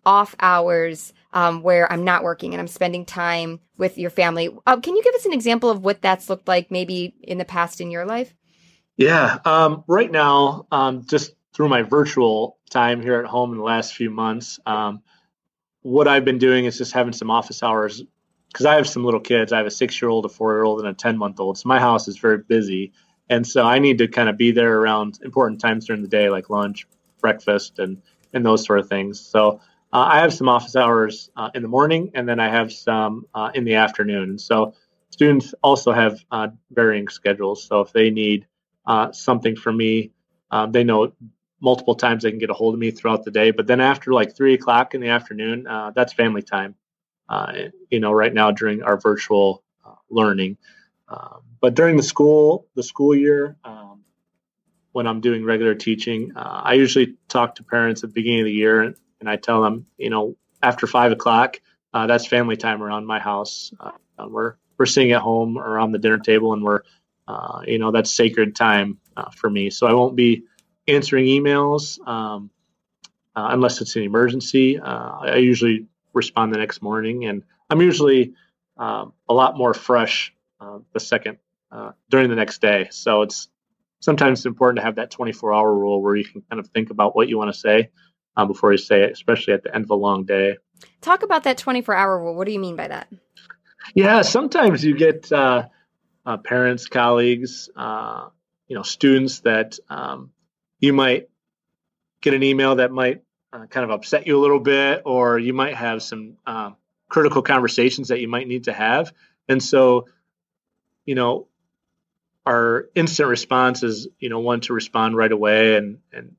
off 0.04 0.36
hours 0.38 1.12
um, 1.36 1.60
where 1.60 1.92
I'm 1.92 2.02
not 2.02 2.22
working 2.22 2.54
and 2.54 2.60
I'm 2.62 2.66
spending 2.66 3.04
time 3.04 3.60
with 3.76 3.98
your 3.98 4.08
family. 4.08 4.48
Uh, 4.66 4.80
can 4.80 4.96
you 4.96 5.02
give 5.04 5.14
us 5.14 5.26
an 5.26 5.34
example 5.34 5.68
of 5.68 5.84
what 5.84 6.00
that's 6.00 6.30
looked 6.30 6.48
like 6.48 6.70
maybe 6.70 7.14
in 7.22 7.36
the 7.36 7.44
past 7.44 7.82
in 7.82 7.90
your 7.90 8.06
life? 8.06 8.34
Yeah. 8.96 9.38
Um, 9.44 9.84
right 9.86 10.10
now, 10.10 10.66
um, 10.72 11.04
just 11.04 11.34
through 11.52 11.68
my 11.68 11.82
virtual 11.82 12.56
time 12.70 13.02
here 13.02 13.20
at 13.20 13.26
home 13.26 13.52
in 13.52 13.58
the 13.58 13.64
last 13.64 13.94
few 13.94 14.08
months, 14.08 14.58
um, 14.64 15.02
what 15.82 16.08
I've 16.08 16.24
been 16.24 16.38
doing 16.38 16.64
is 16.64 16.78
just 16.78 16.92
having 16.92 17.12
some 17.12 17.30
office 17.30 17.62
hours 17.62 18.02
because 18.50 18.64
I 18.64 18.76
have 18.76 18.88
some 18.88 19.04
little 19.04 19.20
kids. 19.20 19.52
I 19.52 19.58
have 19.58 19.66
a 19.66 19.70
six 19.70 20.00
year 20.00 20.08
old, 20.08 20.24
a 20.24 20.30
four 20.30 20.54
year 20.54 20.64
old, 20.64 20.80
and 20.80 20.88
a 20.88 20.94
10 20.94 21.18
month 21.18 21.38
old. 21.38 21.58
So 21.58 21.68
my 21.68 21.78
house 21.78 22.08
is 22.08 22.16
very 22.16 22.38
busy. 22.38 22.94
and 23.28 23.46
so 23.46 23.62
I 23.62 23.78
need 23.78 23.98
to 23.98 24.08
kind 24.08 24.30
of 24.30 24.38
be 24.38 24.52
there 24.52 24.78
around 24.78 25.18
important 25.22 25.60
times 25.60 25.84
during 25.84 26.00
the 26.00 26.08
day, 26.08 26.30
like 26.30 26.48
lunch, 26.48 26.86
breakfast, 27.20 27.78
and 27.78 28.00
and 28.32 28.44
those 28.44 28.64
sort 28.64 28.78
of 28.78 28.88
things. 28.88 29.20
So 29.20 29.60
uh, 29.92 30.06
I 30.08 30.20
have 30.20 30.34
some 30.34 30.48
office 30.48 30.76
hours 30.76 31.30
uh, 31.36 31.50
in 31.54 31.62
the 31.62 31.68
morning, 31.68 32.10
and 32.14 32.28
then 32.28 32.40
I 32.40 32.48
have 32.48 32.72
some 32.72 33.26
uh, 33.34 33.50
in 33.54 33.64
the 33.64 33.74
afternoon. 33.74 34.38
So 34.38 34.74
students 35.10 35.54
also 35.62 35.92
have 35.92 36.18
uh, 36.30 36.48
varying 36.70 37.08
schedules. 37.08 37.64
So 37.64 37.80
if 37.80 37.92
they 37.92 38.10
need 38.10 38.46
uh, 38.86 39.12
something 39.12 39.56
from 39.56 39.76
me, 39.76 40.12
um, 40.50 40.72
they 40.72 40.84
know 40.84 41.12
multiple 41.60 41.94
times 41.94 42.22
they 42.22 42.30
can 42.30 42.38
get 42.38 42.50
a 42.50 42.54
hold 42.54 42.74
of 42.74 42.80
me 42.80 42.90
throughout 42.90 43.24
the 43.24 43.30
day. 43.30 43.50
But 43.50 43.66
then 43.66 43.80
after 43.80 44.12
like 44.12 44.36
three 44.36 44.54
o'clock 44.54 44.94
in 44.94 45.00
the 45.00 45.08
afternoon, 45.08 45.66
uh, 45.66 45.92
that's 45.94 46.12
family 46.12 46.42
time. 46.42 46.74
you 47.90 48.00
know, 48.00 48.12
right 48.12 48.34
now 48.34 48.50
during 48.50 48.82
our 48.82 48.98
virtual 48.98 49.62
learning. 50.10 50.56
Um, 51.08 51.42
but 51.60 51.74
during 51.74 51.96
the 51.96 52.02
school 52.02 52.66
the 52.74 52.82
school 52.82 53.14
year, 53.14 53.56
um, 53.64 54.00
when 54.92 55.06
I'm 55.06 55.20
doing 55.20 55.44
regular 55.44 55.74
teaching, 55.74 56.32
uh, 56.36 56.62
I 56.64 56.74
usually 56.74 57.16
talk 57.28 57.54
to 57.56 57.64
parents 57.64 58.02
at 58.02 58.10
the 58.10 58.14
beginning 58.14 58.40
of 58.40 58.46
the 58.46 58.52
year, 58.52 58.94
and, 59.20 59.28
I 59.28 59.36
tell 59.36 59.62
them, 59.62 59.86
you 59.98 60.10
know, 60.10 60.36
after 60.62 60.86
five 60.86 61.12
o'clock, 61.12 61.60
uh, 61.92 62.06
that's 62.06 62.26
family 62.26 62.56
time 62.56 62.82
around 62.82 63.06
my 63.06 63.18
house. 63.18 63.72
Uh, 63.78 63.92
we're 64.28 64.54
we're 64.78 64.86
sitting 64.86 65.12
at 65.12 65.22
home 65.22 65.58
around 65.58 65.92
the 65.92 65.98
dinner 65.98 66.18
table, 66.18 66.52
and 66.52 66.62
we're, 66.62 66.82
uh, 67.26 67.62
you 67.66 67.78
know, 67.78 67.92
that's 67.92 68.10
sacred 68.10 68.54
time 68.54 68.98
uh, 69.16 69.30
for 69.30 69.48
me. 69.48 69.70
So 69.70 69.86
I 69.86 69.94
won't 69.94 70.16
be 70.16 70.44
answering 70.86 71.24
emails 71.24 71.98
um, 72.06 72.50
uh, 73.34 73.48
unless 73.50 73.80
it's 73.80 73.96
an 73.96 74.02
emergency. 74.02 74.78
I 74.78 75.36
usually 75.36 75.86
respond 76.12 76.52
the 76.52 76.58
next 76.58 76.82
morning, 76.82 77.24
and 77.24 77.42
I'm 77.70 77.80
usually 77.80 78.34
um, 78.76 79.14
a 79.28 79.34
lot 79.34 79.56
more 79.56 79.72
fresh 79.72 80.32
the 80.92 81.00
second 81.00 81.38
uh, 81.70 81.92
during 82.10 82.30
the 82.30 82.36
next 82.36 82.60
day. 82.60 82.88
So 82.90 83.22
it's 83.22 83.48
sometimes 84.00 84.40
it's 84.40 84.46
important 84.46 84.78
to 84.78 84.84
have 84.84 84.96
that 84.96 85.10
24 85.10 85.52
hour 85.52 85.74
rule 85.74 86.02
where 86.02 86.16
you 86.16 86.24
can 86.24 86.42
kind 86.42 86.60
of 86.60 86.68
think 86.68 86.90
about 86.90 87.16
what 87.16 87.28
you 87.28 87.38
want 87.38 87.52
to 87.52 87.58
say 87.58 87.90
uh, 88.36 88.44
before 88.44 88.72
you 88.72 88.78
say 88.78 89.02
it, 89.02 89.12
especially 89.12 89.54
at 89.54 89.62
the 89.62 89.74
end 89.74 89.84
of 89.84 89.90
a 89.90 89.94
long 89.94 90.24
day. 90.24 90.56
Talk 91.00 91.22
about 91.22 91.44
that 91.44 91.58
24 91.58 91.94
hour 91.94 92.18
rule. 92.18 92.34
What 92.34 92.46
do 92.46 92.52
you 92.52 92.58
mean 92.58 92.76
by 92.76 92.88
that? 92.88 93.08
Yeah, 93.94 94.22
sometimes 94.22 94.84
you 94.84 94.96
get 94.96 95.30
uh, 95.32 95.68
uh 96.24 96.36
parents, 96.38 96.88
colleagues, 96.88 97.70
uh, 97.76 98.28
you 98.68 98.76
know, 98.76 98.82
students 98.82 99.40
that 99.40 99.78
um, 99.88 100.32
you 100.80 100.92
might 100.92 101.28
get 102.20 102.34
an 102.34 102.42
email 102.42 102.76
that 102.76 102.90
might 102.90 103.22
uh, 103.52 103.66
kind 103.66 103.84
of 103.84 103.90
upset 103.90 104.26
you 104.26 104.38
a 104.38 104.40
little 104.40 104.60
bit, 104.60 105.02
or 105.04 105.38
you 105.38 105.54
might 105.54 105.76
have 105.76 106.02
some 106.02 106.36
critical 107.08 107.42
conversations 107.42 108.08
that 108.08 108.20
you 108.20 108.28
might 108.28 108.48
need 108.48 108.64
to 108.64 108.72
have. 108.72 109.12
And 109.48 109.62
so, 109.62 110.06
you 111.04 111.14
know, 111.14 111.46
our 112.46 112.88
instant 112.94 113.28
response 113.28 113.82
is 113.82 114.08
you 114.18 114.28
know 114.28 114.38
one 114.38 114.60
to 114.60 114.72
respond 114.72 115.16
right 115.16 115.32
away 115.32 115.76
and 115.76 115.98
and 116.12 116.36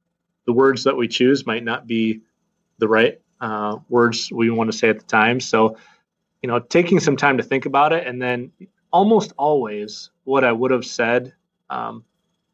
the 0.48 0.54
words 0.54 0.84
that 0.86 0.98
we 0.98 1.08
choose 1.08 1.46
might 1.46 1.63
not 1.63 1.86
be 1.86 2.22
the 2.80 2.88
right 2.88 3.22
uh, 3.42 3.77
words 3.89 4.32
we 4.32 4.50
want 4.50 4.72
to 4.72 4.77
say 4.77 4.89
at 4.89 5.00
the 5.00 5.06
time. 5.06 5.39
So 5.39 5.77
you 6.42 6.48
know 6.48 6.60
taking 6.60 7.00
some 7.00 7.18
time 7.18 7.38
to 7.38 7.44
think 7.44 7.66
about 7.66 7.94
it 7.94 8.06
and 8.08 8.22
then 8.22 8.51
almost 8.92 9.34
always 9.38 10.12
what 10.24 10.44
i 10.44 10.51
would 10.51 10.72
have 10.72 10.86
said 10.86 11.34
um, 11.70 12.04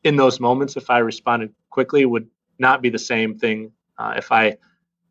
in 0.03 0.15
those 0.15 0.39
moments 0.39 0.77
if 0.77 0.89
i 0.89 0.97
responded 0.97 1.53
quickly 1.69 2.05
would 2.05 2.27
not 2.59 2.81
be 2.81 2.89
the 2.89 2.99
same 2.99 3.37
thing 3.37 3.71
uh, 3.97 4.13
if 4.17 4.31
i 4.31 4.55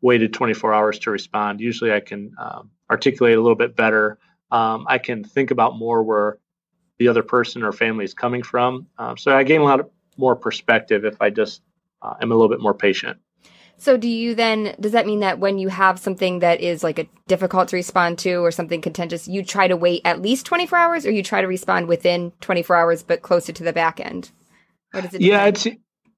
waited 0.01 0.33
24 0.33 0.73
hours 0.73 0.99
to 0.99 1.11
respond. 1.11 1.61
Usually 1.61 1.93
i 1.93 1.99
can 1.99 2.33
um, 2.37 2.69
articulate 2.89 3.37
a 3.37 3.41
little 3.41 3.55
bit 3.55 3.75
better. 3.75 4.17
Um, 4.51 4.85
i 4.89 4.97
can 4.97 5.23
think 5.23 5.51
about 5.51 5.77
more 5.77 6.03
where 6.03 6.39
the 6.99 7.07
other 7.07 7.23
person 7.23 7.63
or 7.63 7.71
family 7.71 8.05
is 8.05 8.13
coming 8.13 8.43
from. 8.43 8.85
Um, 8.97 9.17
so 9.17 9.35
I 9.35 9.43
gain 9.43 9.61
a 9.61 9.63
lot 9.63 9.89
more 10.15 10.35
perspective 10.35 11.05
if 11.05 11.19
I 11.21 11.31
just 11.31 11.61
uh, 12.03 12.15
am 12.21 12.31
a 12.31 12.35
little 12.35 12.49
bit 12.49 12.61
more 12.61 12.73
patient. 12.73 13.17
So 13.77 13.97
do 13.97 14.07
you 14.07 14.35
then 14.35 14.75
does 14.79 14.91
that 14.91 15.05
mean 15.05 15.21
that 15.21 15.39
when 15.39 15.57
you 15.57 15.69
have 15.69 15.99
something 15.99 16.39
that 16.39 16.61
is 16.61 16.83
like 16.83 16.99
a 16.99 17.07
difficult 17.27 17.69
to 17.69 17.75
respond 17.75 18.19
to 18.19 18.35
or 18.35 18.51
something 18.51 18.81
contentious, 18.81 19.27
you 19.27 19.43
try 19.43 19.67
to 19.67 19.75
wait 19.75 20.01
at 20.05 20.21
least 20.21 20.45
24 20.45 20.77
hours 20.77 21.05
or 21.05 21.11
you 21.11 21.23
try 21.23 21.41
to 21.41 21.47
respond 21.47 21.87
within 21.87 22.31
24 22.41 22.75
hours 22.75 23.03
but 23.03 23.21
closer 23.21 23.51
to 23.51 23.63
the 23.63 23.73
back 23.73 23.99
end? 23.99 24.31
Or 24.93 25.01
does 25.01 25.13
it 25.15 25.21
Yeah, 25.21 25.45
it's 25.45 25.67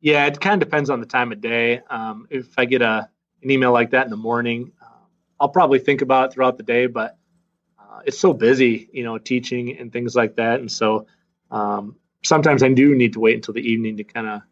yeah, 0.02 0.26
it 0.26 0.40
kind 0.42 0.62
of 0.62 0.68
depends 0.68 0.90
on 0.90 1.00
the 1.00 1.06
time 1.06 1.32
of 1.32 1.42
day. 1.42 1.82
Um, 1.90 2.28
if 2.30 2.48
I 2.58 2.66
get 2.66 2.82
a 2.82 3.10
an 3.42 3.52
email 3.52 3.72
like 3.72 3.92
that 3.92 4.06
in 4.06 4.12
the 4.12 4.18
morning, 4.18 4.72
uh, 4.82 5.06
I'll 5.40 5.50
probably 5.50 5.80
think 5.80 6.02
about 6.02 6.26
it 6.26 6.34
throughout 6.34 6.58
the 6.58 6.64
day, 6.64 6.88
but 6.88 7.18
it's 8.06 8.20
so 8.20 8.34
busy, 8.34 8.90
you 8.94 9.04
know, 9.04 9.18
teaching 9.18 9.78
and 9.78 9.92
things 9.92 10.16
like 10.16 10.36
that. 10.36 10.60
And 10.60 10.72
so 10.72 11.08
um, 11.52 11.96
sometimes 12.24 12.64
I 12.64 12.70
do 12.70 12.96
need 12.96 13.14
to 13.14 13.20
wait 13.20 13.36
until 13.36 13.54
the 13.54 13.62
evening 13.62 13.98
to 13.98 14.04
kind 14.04 14.28
of, 14.28 14.34
uh, 14.34 14.44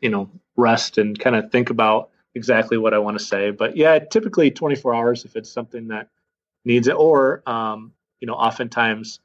you 0.00 0.08
know, 0.08 0.30
rest 0.56 0.98
and 0.98 1.18
kind 1.18 1.36
of 1.36 1.50
think 1.50 1.70
about 1.70 2.10
exactly 2.34 2.78
what 2.78 2.94
I 2.94 2.98
want 2.98 3.18
to 3.18 3.24
say. 3.24 3.50
But 3.50 3.76
yeah, 3.76 3.98
typically 3.98 4.50
24 4.50 4.94
hours 4.94 5.24
if 5.24 5.36
it's 5.36 5.52
something 5.52 5.88
that 5.88 6.08
needs 6.64 6.88
it, 6.88 6.96
or 6.96 7.42
um, 7.46 7.92
you 8.20 8.26
know, 8.26 8.34
oftentimes 8.34 9.20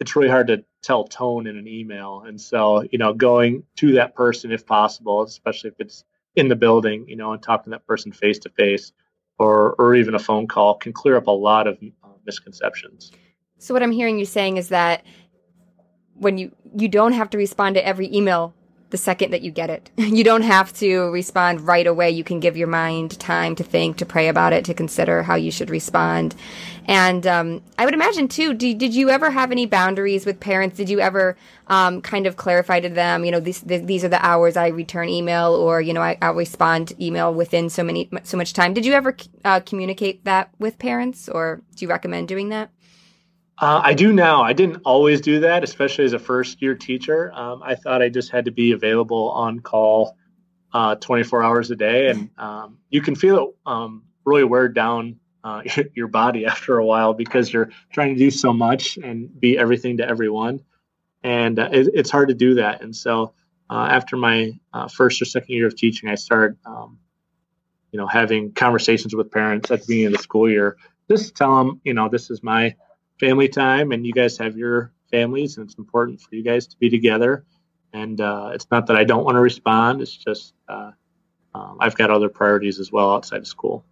it's 0.00 0.16
really 0.16 0.28
hard 0.28 0.48
to 0.48 0.64
tell 0.82 1.04
tone 1.04 1.46
in 1.46 1.56
an 1.56 1.68
email. 1.68 2.24
And 2.26 2.40
so, 2.40 2.82
you 2.90 2.98
know, 2.98 3.14
going 3.14 3.62
to 3.76 3.92
that 3.92 4.14
person 4.14 4.50
if 4.50 4.66
possible, 4.66 5.22
especially 5.22 5.70
if 5.70 5.76
it's 5.78 6.04
in 6.34 6.48
the 6.48 6.56
building, 6.56 7.04
you 7.06 7.14
know, 7.14 7.32
and 7.32 7.42
talking 7.42 7.64
to 7.64 7.70
that 7.70 7.86
person 7.86 8.10
face 8.10 8.38
to 8.40 8.50
face 8.50 8.92
or, 9.38 9.74
or 9.74 9.94
even 9.94 10.14
a 10.14 10.18
phone 10.18 10.48
call 10.48 10.74
can 10.74 10.92
clear 10.92 11.16
up 11.16 11.28
a 11.28 11.30
lot 11.30 11.66
of 11.66 11.78
uh, 12.02 12.08
misconceptions. 12.26 13.12
So 13.58 13.72
what 13.74 13.82
I'm 13.82 13.92
hearing 13.92 14.18
you 14.18 14.24
saying 14.24 14.56
is 14.56 14.70
that 14.70 15.04
when 16.14 16.36
you 16.38 16.52
you 16.76 16.88
don't 16.88 17.12
have 17.12 17.30
to 17.30 17.38
respond 17.38 17.74
to 17.74 17.86
every 17.86 18.12
email 18.14 18.54
the 18.92 18.98
second 18.98 19.32
that 19.32 19.42
you 19.42 19.50
get 19.50 19.70
it. 19.70 19.90
You 20.12 20.24
don't 20.24 20.42
have 20.42 20.72
to 20.74 21.10
respond 21.10 21.62
right 21.66 21.86
away. 21.86 22.10
You 22.10 22.22
can 22.22 22.38
give 22.38 22.54
your 22.54 22.68
mind 22.68 23.18
time 23.18 23.54
to 23.56 23.64
think, 23.64 23.96
to 23.96 24.06
pray 24.06 24.28
about 24.28 24.52
it, 24.52 24.64
to 24.66 24.74
consider 24.74 25.22
how 25.22 25.36
you 25.36 25.50
should 25.50 25.70
respond. 25.70 26.34
And 26.84 27.26
um, 27.26 27.62
I 27.78 27.86
would 27.86 27.94
imagine 27.94 28.28
too. 28.28 28.52
Did, 28.52 28.76
did 28.76 28.94
you 28.94 29.08
ever 29.08 29.30
have 29.30 29.50
any 29.50 29.64
boundaries 29.64 30.26
with 30.26 30.38
parents? 30.38 30.76
Did 30.76 30.90
you 30.90 31.00
ever 31.00 31.36
um, 31.68 32.02
kind 32.02 32.26
of 32.26 32.36
clarify 32.36 32.80
to 32.80 32.90
them, 32.90 33.24
you 33.24 33.30
know, 33.30 33.40
these 33.40 33.60
these 33.62 34.04
are 34.04 34.08
the 34.08 34.24
hours 34.24 34.56
I 34.56 34.68
return 34.68 35.08
email, 35.08 35.54
or 35.54 35.80
you 35.80 35.94
know, 35.94 36.02
I, 36.02 36.18
will 36.20 36.34
respond 36.34 36.92
email 37.00 37.32
within 37.32 37.70
so 37.70 37.82
many 37.82 38.10
so 38.24 38.36
much 38.36 38.52
time? 38.52 38.74
Did 38.74 38.84
you 38.84 38.92
ever 38.92 39.16
uh, 39.44 39.60
communicate 39.60 40.24
that 40.24 40.50
with 40.58 40.78
parents, 40.78 41.30
or 41.30 41.62
do 41.74 41.84
you 41.84 41.88
recommend 41.88 42.28
doing 42.28 42.50
that? 42.50 42.70
Uh, 43.62 43.80
I 43.84 43.94
do 43.94 44.12
now. 44.12 44.42
I 44.42 44.54
didn't 44.54 44.82
always 44.84 45.20
do 45.20 45.38
that, 45.40 45.62
especially 45.62 46.04
as 46.04 46.14
a 46.14 46.18
first 46.18 46.60
year 46.60 46.74
teacher. 46.74 47.32
Um, 47.32 47.62
I 47.62 47.76
thought 47.76 48.02
I 48.02 48.08
just 48.08 48.32
had 48.32 48.46
to 48.46 48.50
be 48.50 48.72
available 48.72 49.30
on 49.30 49.60
call 49.60 50.16
uh, 50.74 50.96
24 50.96 51.44
hours 51.44 51.70
a 51.70 51.76
day. 51.76 52.08
And 52.08 52.30
um, 52.38 52.78
you 52.90 53.00
can 53.00 53.14
feel 53.14 53.38
it 53.38 53.54
um, 53.64 54.02
really 54.24 54.42
wear 54.42 54.66
down 54.66 55.20
uh, 55.44 55.62
your 55.94 56.08
body 56.08 56.44
after 56.44 56.76
a 56.78 56.84
while 56.84 57.14
because 57.14 57.52
you're 57.52 57.70
trying 57.92 58.14
to 58.14 58.18
do 58.18 58.32
so 58.32 58.52
much 58.52 58.96
and 58.96 59.38
be 59.38 59.56
everything 59.56 59.98
to 59.98 60.08
everyone. 60.08 60.64
And 61.22 61.56
uh, 61.60 61.68
it, 61.70 61.86
it's 61.94 62.10
hard 62.10 62.30
to 62.30 62.34
do 62.34 62.54
that. 62.54 62.82
And 62.82 62.96
so 62.96 63.32
uh, 63.70 63.86
after 63.90 64.16
my 64.16 64.58
uh, 64.74 64.88
first 64.88 65.22
or 65.22 65.24
second 65.24 65.54
year 65.54 65.68
of 65.68 65.76
teaching, 65.76 66.08
I 66.08 66.16
started, 66.16 66.58
um, 66.66 66.98
you 67.92 68.00
know, 68.00 68.08
having 68.08 68.54
conversations 68.54 69.14
with 69.14 69.30
parents 69.30 69.70
at 69.70 69.82
the 69.82 69.86
beginning 69.86 70.06
of 70.06 70.12
the 70.14 70.18
school 70.18 70.50
year. 70.50 70.78
Just 71.08 71.36
tell 71.36 71.56
them, 71.58 71.80
you 71.84 71.94
know, 71.94 72.08
this 72.08 72.28
is 72.28 72.42
my 72.42 72.74
family 73.22 73.48
time 73.48 73.92
and 73.92 74.04
you 74.04 74.12
guys 74.12 74.36
have 74.36 74.56
your 74.56 74.92
families 75.08 75.56
and 75.56 75.68
it's 75.68 75.78
important 75.78 76.20
for 76.20 76.34
you 76.34 76.42
guys 76.42 76.66
to 76.66 76.76
be 76.78 76.90
together. 76.90 77.44
And 77.92 78.20
uh, 78.20 78.50
it's 78.54 78.66
not 78.70 78.86
that 78.86 78.96
i 78.96 79.04
don't 79.04 79.24
want 79.24 79.36
to 79.36 79.40
respond 79.40 80.00
it's 80.00 80.16
just 80.16 80.54
uh, 80.68 80.92
um, 81.54 81.76
i've 81.80 81.94
got 81.94 82.10
other 82.10 82.30
priorities 82.30 82.80
as 82.80 82.90
well 82.90 83.12
outside 83.12 83.40
of 83.40 83.46
school 83.46 83.84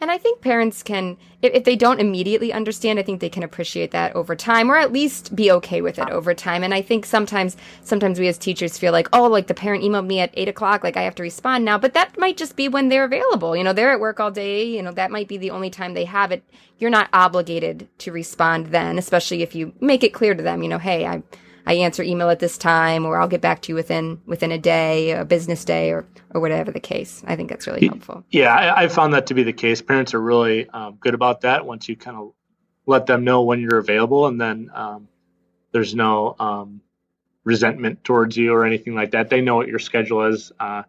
and 0.00 0.10
I 0.12 0.18
think 0.18 0.40
parents 0.40 0.82
can, 0.84 1.16
if, 1.42 1.52
if, 1.54 1.64
they 1.64 1.74
don't 1.74 2.00
immediately 2.00 2.52
understand, 2.52 3.00
I 3.00 3.02
think 3.02 3.20
they 3.20 3.28
can 3.28 3.42
appreciate 3.42 3.90
that 3.90 4.14
over 4.14 4.36
time, 4.36 4.70
or 4.70 4.76
at 4.76 4.92
least 4.92 5.34
be 5.34 5.50
okay 5.50 5.80
with 5.80 5.98
it 5.98 6.08
over 6.10 6.34
time. 6.34 6.62
And 6.62 6.72
I 6.72 6.82
think 6.82 7.04
sometimes, 7.04 7.56
sometimes 7.82 8.20
we 8.20 8.28
as 8.28 8.38
teachers 8.38 8.78
feel 8.78 8.92
like, 8.92 9.08
oh, 9.12 9.26
like 9.26 9.48
the 9.48 9.54
parent 9.54 9.82
emailed 9.82 10.06
me 10.06 10.20
at 10.20 10.30
eight 10.34 10.48
o'clock, 10.48 10.84
like 10.84 10.96
I 10.96 11.02
have 11.02 11.16
to 11.16 11.22
respond 11.24 11.64
now. 11.64 11.78
But 11.78 11.94
that 11.94 12.16
might 12.16 12.36
just 12.36 12.54
be 12.54 12.68
when 12.68 12.88
they're 12.88 13.04
available. 13.04 13.56
You 13.56 13.64
know, 13.64 13.72
they're 13.72 13.90
at 13.90 14.00
work 14.00 14.20
all 14.20 14.30
day. 14.30 14.64
You 14.64 14.82
know, 14.82 14.92
that 14.92 15.10
might 15.10 15.26
be 15.26 15.36
the 15.36 15.50
only 15.50 15.70
time 15.70 15.94
they 15.94 16.04
have 16.04 16.30
it. 16.30 16.44
You're 16.78 16.90
not 16.90 17.08
obligated 17.12 17.88
to 17.98 18.12
respond 18.12 18.66
then, 18.68 18.98
especially 18.98 19.42
if 19.42 19.56
you 19.56 19.72
make 19.80 20.04
it 20.04 20.14
clear 20.14 20.34
to 20.34 20.42
them. 20.42 20.62
You 20.62 20.68
know, 20.68 20.78
hey, 20.78 21.06
I 21.06 21.24
I 21.68 21.74
answer 21.74 22.02
email 22.02 22.30
at 22.30 22.38
this 22.38 22.56
time, 22.56 23.04
or 23.04 23.20
I'll 23.20 23.28
get 23.28 23.42
back 23.42 23.60
to 23.62 23.72
you 23.72 23.74
within 23.74 24.22
within 24.24 24.50
a 24.50 24.58
day, 24.58 25.10
a 25.10 25.24
business 25.26 25.66
day, 25.66 25.90
or 25.90 26.06
or 26.30 26.40
whatever 26.40 26.72
the 26.72 26.80
case. 26.80 27.22
I 27.26 27.36
think 27.36 27.50
that's 27.50 27.66
really 27.66 27.86
helpful. 27.86 28.24
Yeah, 28.30 28.54
I, 28.54 28.84
I 28.84 28.88
found 28.88 29.12
that 29.12 29.26
to 29.26 29.34
be 29.34 29.42
the 29.42 29.52
case. 29.52 29.82
Parents 29.82 30.14
are 30.14 30.20
really 30.20 30.66
um, 30.70 30.96
good 30.98 31.12
about 31.12 31.42
that. 31.42 31.66
Once 31.66 31.86
you 31.86 31.94
kind 31.94 32.16
of 32.16 32.32
let 32.86 33.04
them 33.04 33.22
know 33.22 33.42
when 33.42 33.60
you're 33.60 33.76
available, 33.76 34.26
and 34.26 34.40
then 34.40 34.70
um, 34.72 35.08
there's 35.72 35.94
no 35.94 36.34
um, 36.40 36.80
resentment 37.44 38.02
towards 38.02 38.34
you 38.34 38.54
or 38.54 38.64
anything 38.64 38.94
like 38.94 39.10
that. 39.10 39.28
They 39.28 39.42
know 39.42 39.56
what 39.56 39.68
your 39.68 39.78
schedule 39.78 40.24
is 40.24 40.50
uh, 40.58 40.84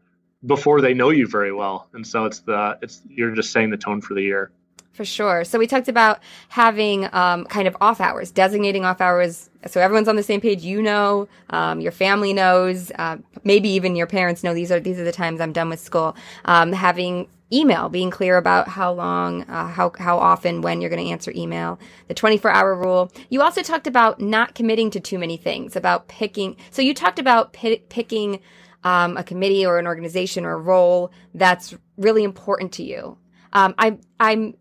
before 0.46 0.80
they 0.80 0.94
know 0.94 1.10
you 1.10 1.28
very 1.28 1.52
well, 1.52 1.90
and 1.92 2.08
so 2.08 2.24
it's 2.24 2.40
the 2.40 2.80
it's 2.82 3.02
you're 3.10 3.36
just 3.36 3.52
setting 3.52 3.70
the 3.70 3.78
tone 3.78 4.00
for 4.00 4.14
the 4.14 4.22
year. 4.22 4.50
For 4.94 5.06
sure. 5.06 5.46
So 5.46 5.58
we 5.58 5.66
talked 5.66 5.88
about 5.88 6.20
having 6.50 7.08
um, 7.14 7.46
kind 7.46 7.68
of 7.68 7.78
off 7.80 8.02
hours, 8.02 8.32
designating 8.32 8.84
off 8.84 9.00
hours, 9.00 9.50
so 9.66 9.80
everyone's 9.80 10.10
on 10.10 10.18
the 10.18 10.24
same 10.24 10.42
page. 10.42 10.64
You 10.64 10.82
know, 10.82 11.28
um, 11.52 11.80
your 11.80 11.92
family 11.94 12.34
knows, 12.34 12.92
uh, 12.98 13.18
maybe 13.44 13.70
even 13.70 13.96
your 13.96 14.08
parents 14.08 14.44
know. 14.44 14.54
These 14.54 14.72
are 14.72 14.80
these 14.80 15.00
are 15.00 15.04
the 15.06 15.12
times 15.12 15.40
I'm 15.40 15.54
done 15.54 15.70
with 15.70 15.80
school. 15.80 16.18
Um, 16.46 16.74
having 16.74 17.28
email, 17.52 17.88
being 17.90 18.12
clear 18.12 18.38
about 18.38 18.68
how 18.68 18.92
long, 18.92 19.44
uh, 19.44 19.68
how 19.68 19.92
how 19.98 20.18
often, 20.18 20.62
when 20.62 20.82
you're 20.82 20.90
going 20.90 21.04
to 21.04 21.12
answer 21.12 21.32
email. 21.36 21.80
The 22.08 22.14
24 22.14 22.52
hour 22.52 22.76
rule. 22.76 23.12
You 23.30 23.42
also 23.42 23.62
talked 23.62 23.88
about 23.88 24.20
not 24.20 24.54
committing 24.54 24.92
to 24.92 25.00
too 25.00 25.20
many 25.20 25.38
things. 25.38 25.76
About 25.76 26.08
picking. 26.10 26.58
So 26.72 26.82
you 26.82 26.94
talked 26.94 27.20
about 27.20 27.54
p- 27.54 27.84
picking. 27.90 28.42
Um, 28.82 29.18
a 29.18 29.26
committee 29.26 29.66
or 29.66 29.78
an 29.78 29.88
organization 29.88 30.46
or 30.46 30.54
a 30.54 30.58
role 30.58 31.12
that's 31.34 31.76
really 31.98 32.24
important 32.24 32.72
to 32.76 32.84
you. 32.84 33.18
Um, 33.52 33.76
I, 33.78 33.98
I'm 34.22 34.56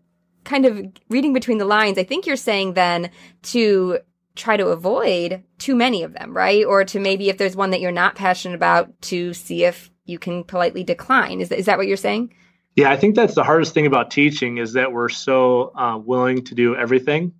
kind 0.49 0.65
of 0.65 0.87
reading 1.09 1.31
between 1.31 1.59
the 1.59 1.65
lines, 1.65 1.99
I 1.99 2.03
think 2.03 2.25
you're 2.25 2.35
saying 2.35 2.73
then 2.73 3.11
to 3.43 3.99
try 4.35 4.57
to 4.57 4.67
avoid 4.67 5.43
too 5.59 5.75
many 5.75 6.01
of 6.01 6.13
them, 6.13 6.35
right? 6.35 6.65
Or 6.65 6.83
to 6.85 6.99
maybe 6.99 7.29
if 7.29 7.37
there's 7.37 7.55
one 7.55 7.69
that 7.69 7.81
you're 7.81 7.91
not 7.91 8.15
passionate 8.15 8.55
about, 8.55 8.99
to 9.03 9.33
see 9.33 9.63
if 9.63 9.91
you 10.05 10.17
can 10.17 10.43
politely 10.43 10.83
decline. 10.83 11.39
Is 11.39 11.49
that, 11.49 11.59
is 11.59 11.67
that 11.67 11.77
what 11.77 11.87
you're 11.87 11.97
saying? 11.97 12.33
Yeah, 12.75 12.89
I 12.89 12.97
think 12.97 13.15
that's 13.15 13.35
the 13.35 13.43
hardest 13.43 13.73
thing 13.73 13.85
about 13.85 14.09
teaching 14.09 14.57
is 14.57 14.73
that 14.73 14.91
we're 14.91 15.09
so 15.09 15.71
uh, 15.75 15.97
willing 15.97 16.43
to 16.45 16.55
do 16.55 16.75
everything, 16.75 17.33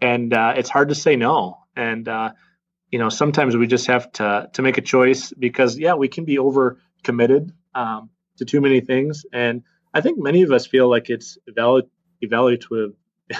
and 0.00 0.32
uh, 0.32 0.54
it's 0.56 0.68
hard 0.70 0.90
to 0.90 0.94
say 0.94 1.16
no. 1.16 1.58
And 1.74 2.06
uh, 2.06 2.32
you 2.90 2.98
know, 2.98 3.08
sometimes 3.08 3.56
we 3.56 3.66
just 3.66 3.86
have 3.86 4.12
to 4.12 4.50
to 4.52 4.62
make 4.62 4.78
a 4.78 4.82
choice 4.82 5.32
because 5.32 5.78
yeah, 5.78 5.94
we 5.94 6.08
can 6.08 6.24
be 6.24 6.38
over 6.38 6.78
committed 7.02 7.52
um, 7.74 8.10
to 8.36 8.44
too 8.44 8.60
many 8.60 8.80
things, 8.80 9.24
and 9.32 9.62
I 9.94 10.00
think 10.00 10.18
many 10.18 10.42
of 10.42 10.52
us 10.52 10.66
feel 10.66 10.90
like 10.90 11.08
it's 11.08 11.38
valid 11.48 11.86
evaluative 12.22 12.94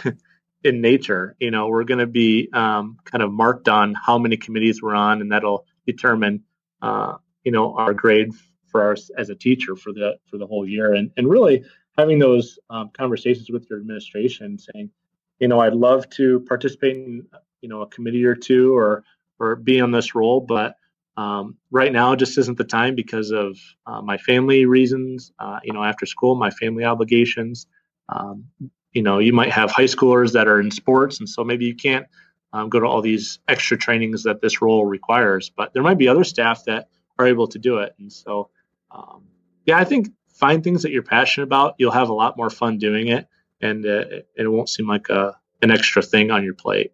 in 0.64 0.80
nature. 0.80 1.36
You 1.38 1.50
know, 1.50 1.68
we're 1.68 1.84
going 1.84 2.00
to 2.00 2.06
be 2.06 2.48
um, 2.52 2.98
kind 3.04 3.22
of 3.22 3.32
marked 3.32 3.68
on 3.68 3.94
how 3.94 4.18
many 4.18 4.36
committees 4.36 4.82
we're 4.82 4.94
on, 4.94 5.20
and 5.20 5.32
that'll 5.32 5.66
determine, 5.86 6.44
uh, 6.80 7.16
you 7.44 7.52
know, 7.52 7.76
our 7.76 7.94
grade 7.94 8.32
for 8.66 8.92
us 8.92 9.10
as 9.16 9.28
a 9.30 9.34
teacher 9.34 9.76
for 9.76 9.92
the 9.92 10.18
for 10.30 10.38
the 10.38 10.46
whole 10.46 10.66
year. 10.66 10.94
And 10.94 11.10
and 11.16 11.28
really 11.28 11.64
having 11.98 12.18
those 12.18 12.58
um, 12.70 12.90
conversations 12.92 13.50
with 13.50 13.66
your 13.68 13.78
administration, 13.78 14.58
saying, 14.58 14.90
you 15.38 15.48
know, 15.48 15.60
I'd 15.60 15.74
love 15.74 16.08
to 16.10 16.40
participate 16.40 16.96
in, 16.96 17.26
you 17.60 17.68
know, 17.68 17.82
a 17.82 17.86
committee 17.86 18.24
or 18.24 18.34
two, 18.34 18.76
or 18.76 19.04
or 19.38 19.56
be 19.56 19.80
on 19.80 19.90
this 19.90 20.14
role, 20.14 20.40
but 20.40 20.76
um, 21.16 21.58
right 21.70 21.92
now 21.92 22.14
just 22.14 22.38
isn't 22.38 22.56
the 22.56 22.64
time 22.64 22.94
because 22.94 23.32
of 23.32 23.58
uh, 23.86 24.00
my 24.00 24.16
family 24.18 24.64
reasons. 24.64 25.32
Uh, 25.38 25.58
you 25.62 25.72
know, 25.72 25.82
after 25.82 26.06
school, 26.06 26.34
my 26.34 26.50
family 26.50 26.84
obligations. 26.84 27.66
Um, 28.08 28.46
you 28.92 29.02
know, 29.02 29.18
you 29.18 29.32
might 29.32 29.50
have 29.50 29.70
high 29.70 29.84
schoolers 29.84 30.32
that 30.32 30.48
are 30.48 30.60
in 30.60 30.70
sports, 30.70 31.18
and 31.18 31.28
so 31.28 31.44
maybe 31.44 31.64
you 31.64 31.74
can't 31.74 32.06
um, 32.52 32.68
go 32.68 32.80
to 32.80 32.86
all 32.86 33.00
these 33.00 33.38
extra 33.48 33.76
trainings 33.76 34.24
that 34.24 34.40
this 34.40 34.60
role 34.60 34.84
requires. 34.84 35.50
But 35.50 35.72
there 35.72 35.82
might 35.82 35.98
be 35.98 36.08
other 36.08 36.24
staff 36.24 36.64
that 36.66 36.88
are 37.18 37.26
able 37.26 37.48
to 37.48 37.58
do 37.58 37.78
it, 37.78 37.94
and 37.98 38.12
so 38.12 38.50
um, 38.90 39.24
yeah, 39.64 39.78
I 39.78 39.84
think 39.84 40.08
find 40.34 40.62
things 40.62 40.82
that 40.82 40.92
you're 40.92 41.02
passionate 41.02 41.44
about. 41.44 41.74
You'll 41.78 41.92
have 41.92 42.08
a 42.08 42.14
lot 42.14 42.36
more 42.36 42.50
fun 42.50 42.78
doing 42.78 43.08
it, 43.08 43.26
and 43.60 43.86
uh, 43.86 44.04
it 44.36 44.50
won't 44.50 44.68
seem 44.68 44.86
like 44.86 45.08
a 45.08 45.36
an 45.62 45.70
extra 45.70 46.02
thing 46.02 46.30
on 46.30 46.44
your 46.44 46.54
plate. 46.54 46.92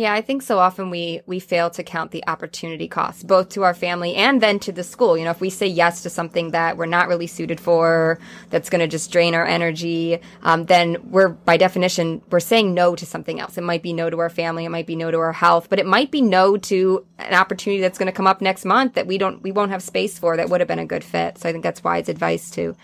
Yeah, 0.00 0.14
I 0.14 0.22
think 0.22 0.40
so 0.40 0.58
often 0.58 0.88
we 0.88 1.20
we 1.26 1.40
fail 1.40 1.68
to 1.68 1.82
count 1.82 2.10
the 2.10 2.26
opportunity 2.26 2.88
costs, 2.88 3.22
both 3.22 3.50
to 3.50 3.64
our 3.64 3.74
family 3.74 4.14
and 4.14 4.40
then 4.40 4.58
to 4.60 4.72
the 4.72 4.82
school. 4.82 5.18
You 5.18 5.24
know, 5.24 5.30
if 5.30 5.42
we 5.42 5.50
say 5.50 5.66
yes 5.66 6.02
to 6.04 6.08
something 6.08 6.52
that 6.52 6.78
we're 6.78 6.86
not 6.86 7.06
really 7.06 7.26
suited 7.26 7.60
for, 7.60 8.18
that's 8.48 8.70
going 8.70 8.80
to 8.80 8.86
just 8.86 9.12
drain 9.12 9.34
our 9.34 9.44
energy, 9.44 10.18
um, 10.42 10.64
then 10.64 10.96
we're 11.10 11.28
by 11.28 11.58
definition 11.58 12.22
we're 12.30 12.40
saying 12.40 12.72
no 12.72 12.96
to 12.96 13.04
something 13.04 13.40
else. 13.40 13.58
It 13.58 13.62
might 13.62 13.82
be 13.82 13.92
no 13.92 14.08
to 14.08 14.18
our 14.20 14.30
family, 14.30 14.64
it 14.64 14.70
might 14.70 14.86
be 14.86 14.96
no 14.96 15.10
to 15.10 15.18
our 15.18 15.34
health, 15.34 15.68
but 15.68 15.78
it 15.78 15.84
might 15.84 16.10
be 16.10 16.22
no 16.22 16.56
to 16.56 17.04
an 17.18 17.34
opportunity 17.34 17.82
that's 17.82 17.98
going 17.98 18.06
to 18.10 18.16
come 18.16 18.26
up 18.26 18.40
next 18.40 18.64
month 18.64 18.94
that 18.94 19.06
we 19.06 19.18
don't 19.18 19.42
we 19.42 19.52
won't 19.52 19.70
have 19.70 19.82
space 19.82 20.18
for 20.18 20.34
that 20.34 20.48
would 20.48 20.62
have 20.62 20.68
been 20.68 20.78
a 20.78 20.86
good 20.86 21.04
fit. 21.04 21.36
So 21.36 21.46
I 21.46 21.52
think 21.52 21.62
that's 21.62 21.84
wise 21.84 22.08
advice 22.08 22.50
to 22.52 22.74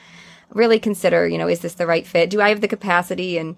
really 0.50 0.78
consider. 0.78 1.26
You 1.26 1.38
know, 1.38 1.49
is 1.49 1.61
this 1.61 1.76
the 1.76 1.87
right 1.87 2.06
fit? 2.06 2.28
Do 2.28 2.42
I 2.42 2.50
have 2.50 2.61
the 2.61 2.68
capacity 2.68 3.38
and 3.38 3.57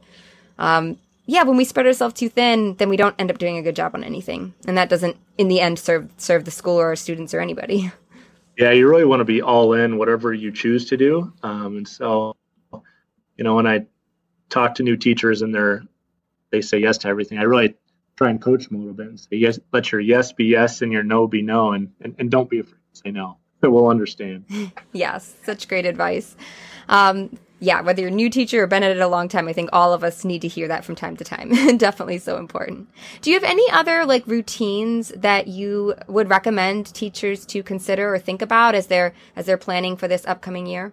um, 0.61 0.99
yeah, 1.29 1.43
when 1.43 1.59
we 1.59 1.65
spread 1.65 1.85
ourselves 1.85 2.15
too 2.15 2.31
thin, 2.31 2.75
then 2.77 2.89
we 2.89 2.97
don't 2.97 3.15
end 3.19 3.31
up 3.31 3.37
doing 3.37 3.59
a 3.59 3.63
good 3.63 3.77
job 3.77 3.95
on 3.95 4.03
anything, 4.03 4.55
and 4.67 4.79
that 4.79 4.89
doesn't, 4.89 5.15
in 5.37 5.49
the 5.49 5.61
end, 5.61 5.79
serve 5.79 6.11
serve 6.17 6.47
the 6.47 6.51
school 6.51 6.81
or 6.81 6.87
our 6.87 6.97
students 6.97 7.35
or 7.35 7.41
anybody. 7.41 7.93
Yeah, 8.57 8.71
you 8.71 8.89
really 8.89 9.05
want 9.05 9.21
to 9.21 9.27
be 9.27 9.43
all 9.43 9.75
in, 9.75 9.99
whatever 9.99 10.33
you 10.33 10.51
choose 10.51 10.87
to 10.87 10.97
do. 10.97 11.31
Um, 11.43 11.77
and 11.77 11.87
so, 11.87 12.35
you 12.73 13.45
know, 13.45 13.57
when 13.57 13.67
I 13.67 13.85
talk 14.49 14.77
to 14.77 14.83
new 14.83 14.97
teachers 14.97 15.43
and 15.43 15.55
they're 15.55 15.83
they 16.51 16.63
say 16.63 16.79
yes 16.79 16.97
to 16.99 17.09
everything, 17.09 17.37
I 17.37 17.43
really 17.43 17.75
try 18.17 18.31
and 18.31 18.41
coach 18.41 18.67
them 18.67 18.77
a 18.77 18.79
little 18.79 18.95
bit 18.95 19.09
and 19.09 19.21
say 19.21 19.37
yes, 19.37 19.61
let 19.71 19.93
your 19.93 20.01
yes 20.01 20.33
be 20.33 20.47
yes 20.47 20.81
and 20.81 20.91
your 20.91 21.03
no 21.03 21.27
be 21.27 21.43
no, 21.43 21.73
and 21.73 21.93
and, 22.01 22.17
and 22.19 22.31
don't 22.31 22.49
be 22.49 22.61
afraid 22.61 22.81
to 22.95 23.01
say 23.05 23.11
no. 23.11 23.37
We'll 23.61 23.89
understand. 23.89 24.47
yes, 24.93 25.35
such 25.45 25.69
great 25.69 25.85
advice. 25.85 26.37
Um, 26.89 27.37
yeah, 27.61 27.81
whether 27.81 28.01
you're 28.01 28.11
a 28.11 28.15
new 28.15 28.31
teacher 28.31 28.63
or 28.63 28.67
been 28.67 28.83
at 28.83 28.97
it 28.97 29.01
a 29.01 29.09
long 29.09 29.29
time, 29.29 29.49
I 29.49 29.53
think 29.53 29.71
all 29.73 29.93
of 29.93 30.05
us 30.05 30.25
need 30.25 30.43
to 30.43 30.49
hear 30.49 30.69
that 30.69 30.85
from 30.85 30.95
time 30.95 31.17
to 31.17 31.25
time. 31.25 31.77
Definitely 31.77 32.19
so 32.19 32.37
important. 32.37 32.89
Do 33.21 33.31
you 33.31 33.37
have 33.37 33.49
any 33.49 33.69
other 33.73 34.05
like 34.05 34.27
routines 34.27 35.09
that 35.17 35.49
you 35.49 35.95
would 36.07 36.31
recommend 36.31 36.95
teachers 36.95 37.45
to 37.47 37.63
consider 37.63 38.15
or 38.15 38.19
think 38.19 38.43
about 38.43 38.75
as 38.75 38.87
they're 38.87 39.13
as 39.35 39.47
they're 39.47 39.59
planning 39.59 39.97
for 39.97 40.07
this 40.07 40.25
upcoming 40.27 40.67
year? 40.67 40.93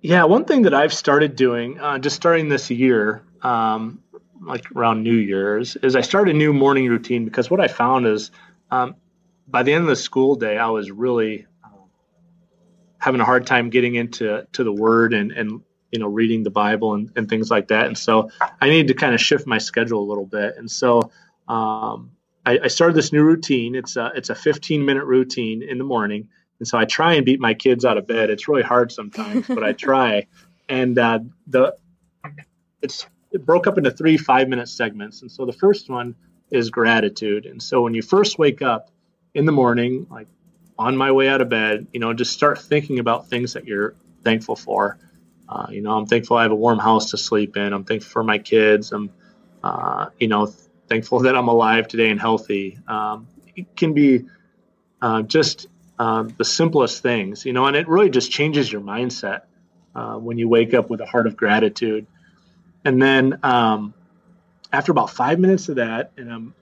Yeah, 0.00 0.24
one 0.24 0.46
thing 0.46 0.62
that 0.62 0.72
I've 0.72 0.94
started 0.94 1.36
doing, 1.36 1.78
uh, 1.78 1.98
just 1.98 2.16
starting 2.16 2.48
this 2.48 2.70
year, 2.70 3.22
um, 3.42 4.02
like 4.40 4.64
around 4.74 5.02
New 5.02 5.14
Year's, 5.14 5.76
is 5.76 5.94
I 5.94 6.00
started 6.00 6.34
a 6.34 6.38
new 6.38 6.54
morning 6.54 6.88
routine 6.88 7.26
because 7.26 7.50
what 7.50 7.60
I 7.60 7.68
found 7.68 8.06
is 8.06 8.30
um, 8.70 8.96
by 9.46 9.62
the 9.62 9.74
end 9.74 9.82
of 9.82 9.88
the 9.88 9.96
school 9.96 10.36
day, 10.36 10.56
I 10.56 10.68
was 10.68 10.90
really 10.90 11.46
having 13.00 13.20
a 13.20 13.24
hard 13.24 13.46
time 13.46 13.70
getting 13.70 13.96
into 13.96 14.46
to 14.52 14.64
the 14.64 14.72
word 14.72 15.12
and 15.12 15.32
and 15.32 15.62
you 15.90 15.98
know 15.98 16.06
reading 16.06 16.44
the 16.44 16.50
bible 16.50 16.94
and, 16.94 17.10
and 17.16 17.28
things 17.28 17.50
like 17.50 17.68
that. 17.68 17.86
And 17.86 17.98
so 17.98 18.30
i 18.60 18.68
need 18.68 18.88
to 18.88 18.94
kind 18.94 19.14
of 19.14 19.20
shift 19.20 19.46
my 19.46 19.58
schedule 19.58 20.02
a 20.02 20.08
little 20.08 20.26
bit. 20.26 20.56
And 20.56 20.70
so 20.70 21.10
um, 21.48 22.12
I, 22.46 22.60
I, 22.64 22.68
started 22.68 22.94
this 22.94 23.12
new 23.12 23.24
routine. 23.24 23.74
It's 23.74 23.96
a 23.96 24.12
it's 24.14 24.30
a 24.30 24.34
15 24.36 24.84
minute 24.84 25.04
routine 25.04 25.62
in 25.62 25.78
the 25.78 25.84
morning. 25.84 26.28
And 26.60 26.68
so 26.68 26.78
i 26.78 26.84
try 26.84 27.14
and 27.14 27.26
beat 27.26 27.40
my 27.40 27.54
kids 27.54 27.84
out 27.84 27.98
of 27.98 28.06
bed. 28.06 28.30
It's 28.30 28.46
really 28.46 28.62
hard 28.62 28.92
sometimes 28.92 29.46
but 29.48 29.64
i 29.64 29.72
try. 29.72 30.26
And 30.68 30.96
uh, 31.00 31.18
the 31.48 31.74
it's 32.80 33.04
it 33.32 33.44
broke 33.44 33.66
up 33.66 33.76
into 33.76 33.90
three 33.90 34.16
five 34.16 34.48
minute 34.48 34.68
segments. 34.68 35.22
And 35.22 35.32
so 35.32 35.44
the 35.44 35.52
first 35.52 35.90
one 35.90 36.14
is 36.52 36.70
gratitude. 36.70 37.44
And 37.46 37.60
so 37.60 37.82
when 37.82 37.92
you 37.92 38.02
first 38.02 38.38
wake 38.38 38.62
up 38.62 38.92
in 39.34 39.46
the 39.46 39.52
morning 39.52 40.06
like 40.08 40.28
on 40.80 40.96
my 40.96 41.12
way 41.12 41.28
out 41.28 41.42
of 41.42 41.50
bed, 41.50 41.86
you 41.92 42.00
know, 42.00 42.14
just 42.14 42.32
start 42.32 42.58
thinking 42.58 43.00
about 43.00 43.28
things 43.28 43.52
that 43.52 43.66
you're 43.66 43.94
thankful 44.24 44.56
for. 44.56 44.98
Uh, 45.46 45.66
you 45.68 45.82
know, 45.82 45.94
I'm 45.94 46.06
thankful 46.06 46.38
I 46.38 46.42
have 46.44 46.52
a 46.52 46.56
warm 46.56 46.78
house 46.78 47.10
to 47.10 47.18
sleep 47.18 47.58
in. 47.58 47.74
I'm 47.74 47.84
thankful 47.84 48.08
for 48.08 48.24
my 48.24 48.38
kids. 48.38 48.90
I'm, 48.90 49.10
uh, 49.62 50.06
you 50.18 50.28
know, 50.28 50.46
thankful 50.88 51.18
that 51.20 51.36
I'm 51.36 51.48
alive 51.48 51.86
today 51.86 52.08
and 52.08 52.18
healthy. 52.18 52.78
Um, 52.88 53.28
it 53.54 53.76
can 53.76 53.92
be 53.92 54.24
uh, 55.02 55.20
just 55.20 55.66
uh, 55.98 56.24
the 56.38 56.46
simplest 56.46 57.02
things, 57.02 57.44
you 57.44 57.52
know, 57.52 57.66
and 57.66 57.76
it 57.76 57.86
really 57.86 58.08
just 58.08 58.30
changes 58.30 58.72
your 58.72 58.80
mindset 58.80 59.42
uh, 59.94 60.14
when 60.14 60.38
you 60.38 60.48
wake 60.48 60.72
up 60.72 60.88
with 60.88 61.02
a 61.02 61.06
heart 61.06 61.26
of 61.26 61.36
gratitude. 61.36 62.06
And 62.86 63.02
then 63.02 63.38
um, 63.42 63.92
after 64.72 64.92
about 64.92 65.10
five 65.10 65.38
minutes 65.38 65.68
of 65.68 65.76
that, 65.76 66.12
and 66.16 66.32
I'm 66.32 66.54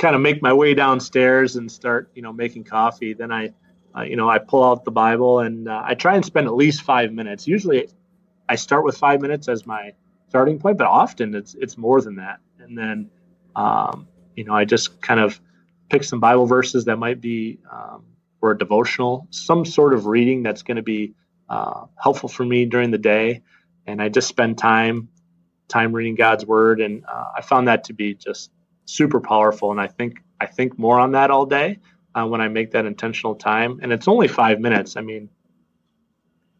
kind 0.00 0.16
of 0.16 0.22
make 0.22 0.40
my 0.40 0.52
way 0.52 0.72
downstairs 0.72 1.56
and 1.56 1.70
start, 1.70 2.10
you 2.14 2.22
know, 2.22 2.32
making 2.32 2.64
coffee, 2.64 3.12
then 3.12 3.30
I, 3.30 3.52
uh, 3.94 4.00
you 4.02 4.16
know, 4.16 4.30
I 4.30 4.38
pull 4.38 4.64
out 4.64 4.84
the 4.84 4.90
Bible 4.90 5.40
and 5.40 5.68
uh, 5.68 5.82
I 5.84 5.94
try 5.94 6.16
and 6.16 6.24
spend 6.24 6.46
at 6.46 6.54
least 6.54 6.82
five 6.82 7.12
minutes. 7.12 7.46
Usually, 7.46 7.86
I 8.48 8.56
start 8.56 8.84
with 8.84 8.96
five 8.96 9.20
minutes 9.20 9.46
as 9.46 9.66
my 9.66 9.92
starting 10.28 10.58
point, 10.58 10.78
but 10.78 10.86
often 10.86 11.34
it's 11.34 11.54
it's 11.54 11.76
more 11.76 12.00
than 12.00 12.16
that. 12.16 12.38
And 12.58 12.76
then, 12.78 13.10
um, 13.54 14.08
you 14.34 14.44
know, 14.44 14.54
I 14.54 14.64
just 14.64 15.02
kind 15.02 15.20
of 15.20 15.38
pick 15.90 16.02
some 16.02 16.18
Bible 16.18 16.46
verses 16.46 16.86
that 16.86 16.96
might 16.96 17.20
be 17.20 17.58
um, 17.70 18.04
or 18.40 18.52
a 18.52 18.58
devotional, 18.58 19.26
some 19.30 19.66
sort 19.66 19.92
of 19.92 20.06
reading 20.06 20.42
that's 20.42 20.62
going 20.62 20.78
to 20.78 20.82
be 20.82 21.12
uh, 21.50 21.84
helpful 22.02 22.28
for 22.28 22.44
me 22.44 22.64
during 22.64 22.90
the 22.90 22.98
day, 22.98 23.42
and 23.86 24.00
I 24.00 24.08
just 24.08 24.28
spend 24.28 24.56
time 24.56 25.10
time 25.68 25.92
reading 25.92 26.14
God's 26.14 26.46
Word, 26.46 26.80
and 26.80 27.04
uh, 27.04 27.26
I 27.36 27.42
found 27.42 27.68
that 27.68 27.84
to 27.84 27.92
be 27.92 28.14
just 28.14 28.50
super 28.90 29.20
powerful. 29.20 29.70
And 29.70 29.80
I 29.80 29.86
think 29.86 30.22
I 30.40 30.46
think 30.46 30.78
more 30.78 30.98
on 30.98 31.12
that 31.12 31.30
all 31.30 31.46
day 31.46 31.78
uh, 32.14 32.26
when 32.26 32.40
I 32.40 32.48
make 32.48 32.72
that 32.72 32.86
intentional 32.86 33.34
time. 33.34 33.80
And 33.82 33.92
it's 33.92 34.08
only 34.08 34.28
five 34.28 34.60
minutes. 34.60 34.96
I 34.96 35.02
mean, 35.02 35.28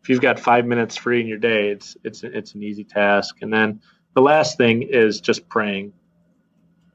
if 0.03 0.09
you've 0.09 0.21
got 0.21 0.39
five 0.41 0.67
minutes 0.67 0.97
free 0.97 1.21
in 1.21 1.27
your 1.27 1.39
day, 1.39 1.71
it's 1.71 1.97
it's 2.05 2.23
it's 2.23 2.55
an 2.55 2.63
easy 2.63 2.85
task. 2.85 3.37
And 3.43 3.53
then 3.53 3.81
the 4.15 4.23
last 4.23 4.57
thing 4.57 4.83
is 4.83 5.21
just 5.21 5.49
praying, 5.49 5.93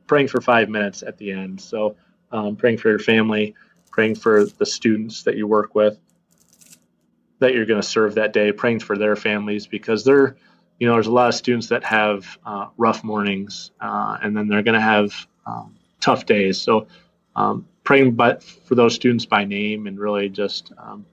praying 0.08 0.28
for 0.28 0.42
five 0.42 0.70
minutes 0.70 1.04
at 1.04 1.18
the 1.18 1.32
end. 1.32 1.62
So 1.62 1.96
um, 2.32 2.56
praying 2.56 2.78
for 2.78 2.90
your 2.90 3.00
family, 3.00 3.56
praying 3.92 4.16
for 4.16 4.46
the 4.46 4.66
students 4.66 5.24
that 5.24 5.38
you 5.38 5.48
work 5.48 5.76
with, 5.76 6.00
that 7.40 7.54
you're 7.54 7.66
going 7.66 7.82
to 7.82 7.88
serve 7.88 8.16
that 8.16 8.34
day, 8.34 8.52
praying 8.52 8.80
for 8.80 8.98
their 8.98 9.16
families 9.16 9.68
because 9.68 10.04
they're 10.04 10.38
you 10.80 10.88
know, 10.88 10.94
there's 10.94 11.08
a 11.08 11.12
lot 11.12 11.30
of 11.30 11.36
students 11.36 11.68
that 11.68 11.84
have 11.84 12.38
uh, 12.46 12.68
rough 12.78 13.04
mornings, 13.04 13.72
uh, 13.80 14.18
and 14.22 14.36
then 14.36 14.48
they're 14.48 14.64
going 14.64 14.76
to 14.76 14.82
have 14.82 15.28
um, 15.46 15.76
tough 16.02 16.26
days. 16.26 16.60
So, 16.60 16.88
um, 17.36 17.68
praying 17.84 18.16
but 18.16 18.44
for 18.44 18.76
those 18.76 18.94
students 18.96 19.26
by 19.26 19.46
name 19.46 19.88
and 19.88 20.00
really 20.00 20.30
just, 20.30 20.72
um, 20.78 21.06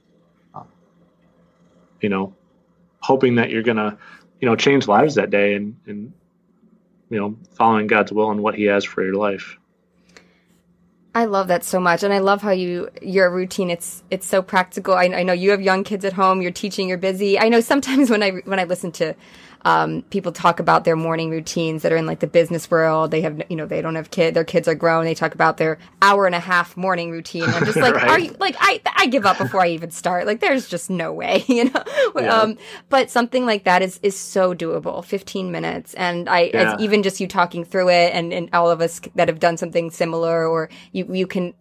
uh, 0.54 0.64
you 2.00 2.08
know, 2.08 2.34
hoping 3.00 3.36
that 3.36 3.50
you're 3.50 3.62
going 3.62 3.76
to, 3.76 3.96
you 4.40 4.48
know, 4.48 4.56
change 4.56 4.88
lives 4.88 5.14
that 5.14 5.30
day 5.30 5.54
and, 5.54 5.76
and, 5.86 6.12
you 7.10 7.18
know, 7.20 7.36
following 7.52 7.86
God's 7.86 8.12
will 8.12 8.30
and 8.30 8.42
what 8.42 8.54
He 8.54 8.64
has 8.64 8.84
for 8.84 9.04
your 9.04 9.14
life. 9.14 9.58
I 11.14 11.26
love 11.26 11.48
that 11.48 11.62
so 11.62 11.78
much, 11.78 12.02
and 12.02 12.12
I 12.12 12.18
love 12.20 12.40
how 12.40 12.52
you 12.52 12.88
your 13.02 13.30
routine. 13.30 13.68
It's 13.68 14.02
it's 14.10 14.26
so 14.26 14.40
practical. 14.40 14.94
I, 14.94 15.04
I 15.04 15.22
know 15.22 15.34
you 15.34 15.50
have 15.50 15.60
young 15.60 15.84
kids 15.84 16.06
at 16.06 16.14
home. 16.14 16.40
You're 16.40 16.52
teaching. 16.52 16.88
You're 16.88 16.96
busy. 16.96 17.38
I 17.38 17.50
know 17.50 17.60
sometimes 17.60 18.08
when 18.14 18.22
I 18.22 18.30
when 18.46 18.58
I 18.58 18.64
listen 18.64 18.92
to 18.92 19.14
um, 19.64 20.02
people 20.10 20.32
talk 20.32 20.60
about 20.60 20.84
their 20.84 20.96
morning 20.96 21.30
routines 21.30 21.82
that 21.82 21.92
are 21.92 21.96
in 21.96 22.06
like 22.06 22.20
the 22.20 22.26
business 22.26 22.70
world. 22.70 23.10
They 23.10 23.20
have, 23.22 23.42
you 23.48 23.56
know, 23.56 23.66
they 23.66 23.80
don't 23.80 23.94
have 23.94 24.10
kids. 24.10 24.34
Their 24.34 24.44
kids 24.44 24.68
are 24.68 24.74
grown. 24.74 25.04
They 25.04 25.14
talk 25.14 25.34
about 25.34 25.56
their 25.56 25.78
hour 26.00 26.26
and 26.26 26.34
a 26.34 26.40
half 26.40 26.76
morning 26.76 27.10
routine. 27.10 27.44
I'm 27.44 27.64
just 27.64 27.76
like, 27.78 27.94
right. 27.94 28.08
are 28.08 28.18
you 28.18 28.36
like, 28.38 28.56
I, 28.58 28.80
I 28.96 29.06
give 29.06 29.24
up 29.24 29.38
before 29.38 29.60
I 29.60 29.68
even 29.68 29.90
start. 29.90 30.26
Like, 30.26 30.40
there's 30.40 30.68
just 30.68 30.90
no 30.90 31.12
way, 31.12 31.44
you 31.48 31.64
know? 31.64 31.84
Yeah. 32.16 32.36
Um, 32.36 32.58
but 32.88 33.10
something 33.10 33.46
like 33.46 33.64
that 33.64 33.82
is, 33.82 34.00
is 34.02 34.18
so 34.18 34.54
doable. 34.54 35.04
15 35.04 35.50
minutes. 35.50 35.94
And 35.94 36.28
I, 36.28 36.50
yeah. 36.52 36.76
even 36.78 37.02
just 37.02 37.20
you 37.20 37.28
talking 37.28 37.64
through 37.64 37.90
it 37.90 38.14
and, 38.14 38.32
and 38.32 38.48
all 38.52 38.70
of 38.70 38.80
us 38.80 39.00
that 39.14 39.28
have 39.28 39.40
done 39.40 39.56
something 39.56 39.90
similar 39.90 40.46
or 40.46 40.68
you, 40.92 41.06
you 41.12 41.26
can 41.26 41.54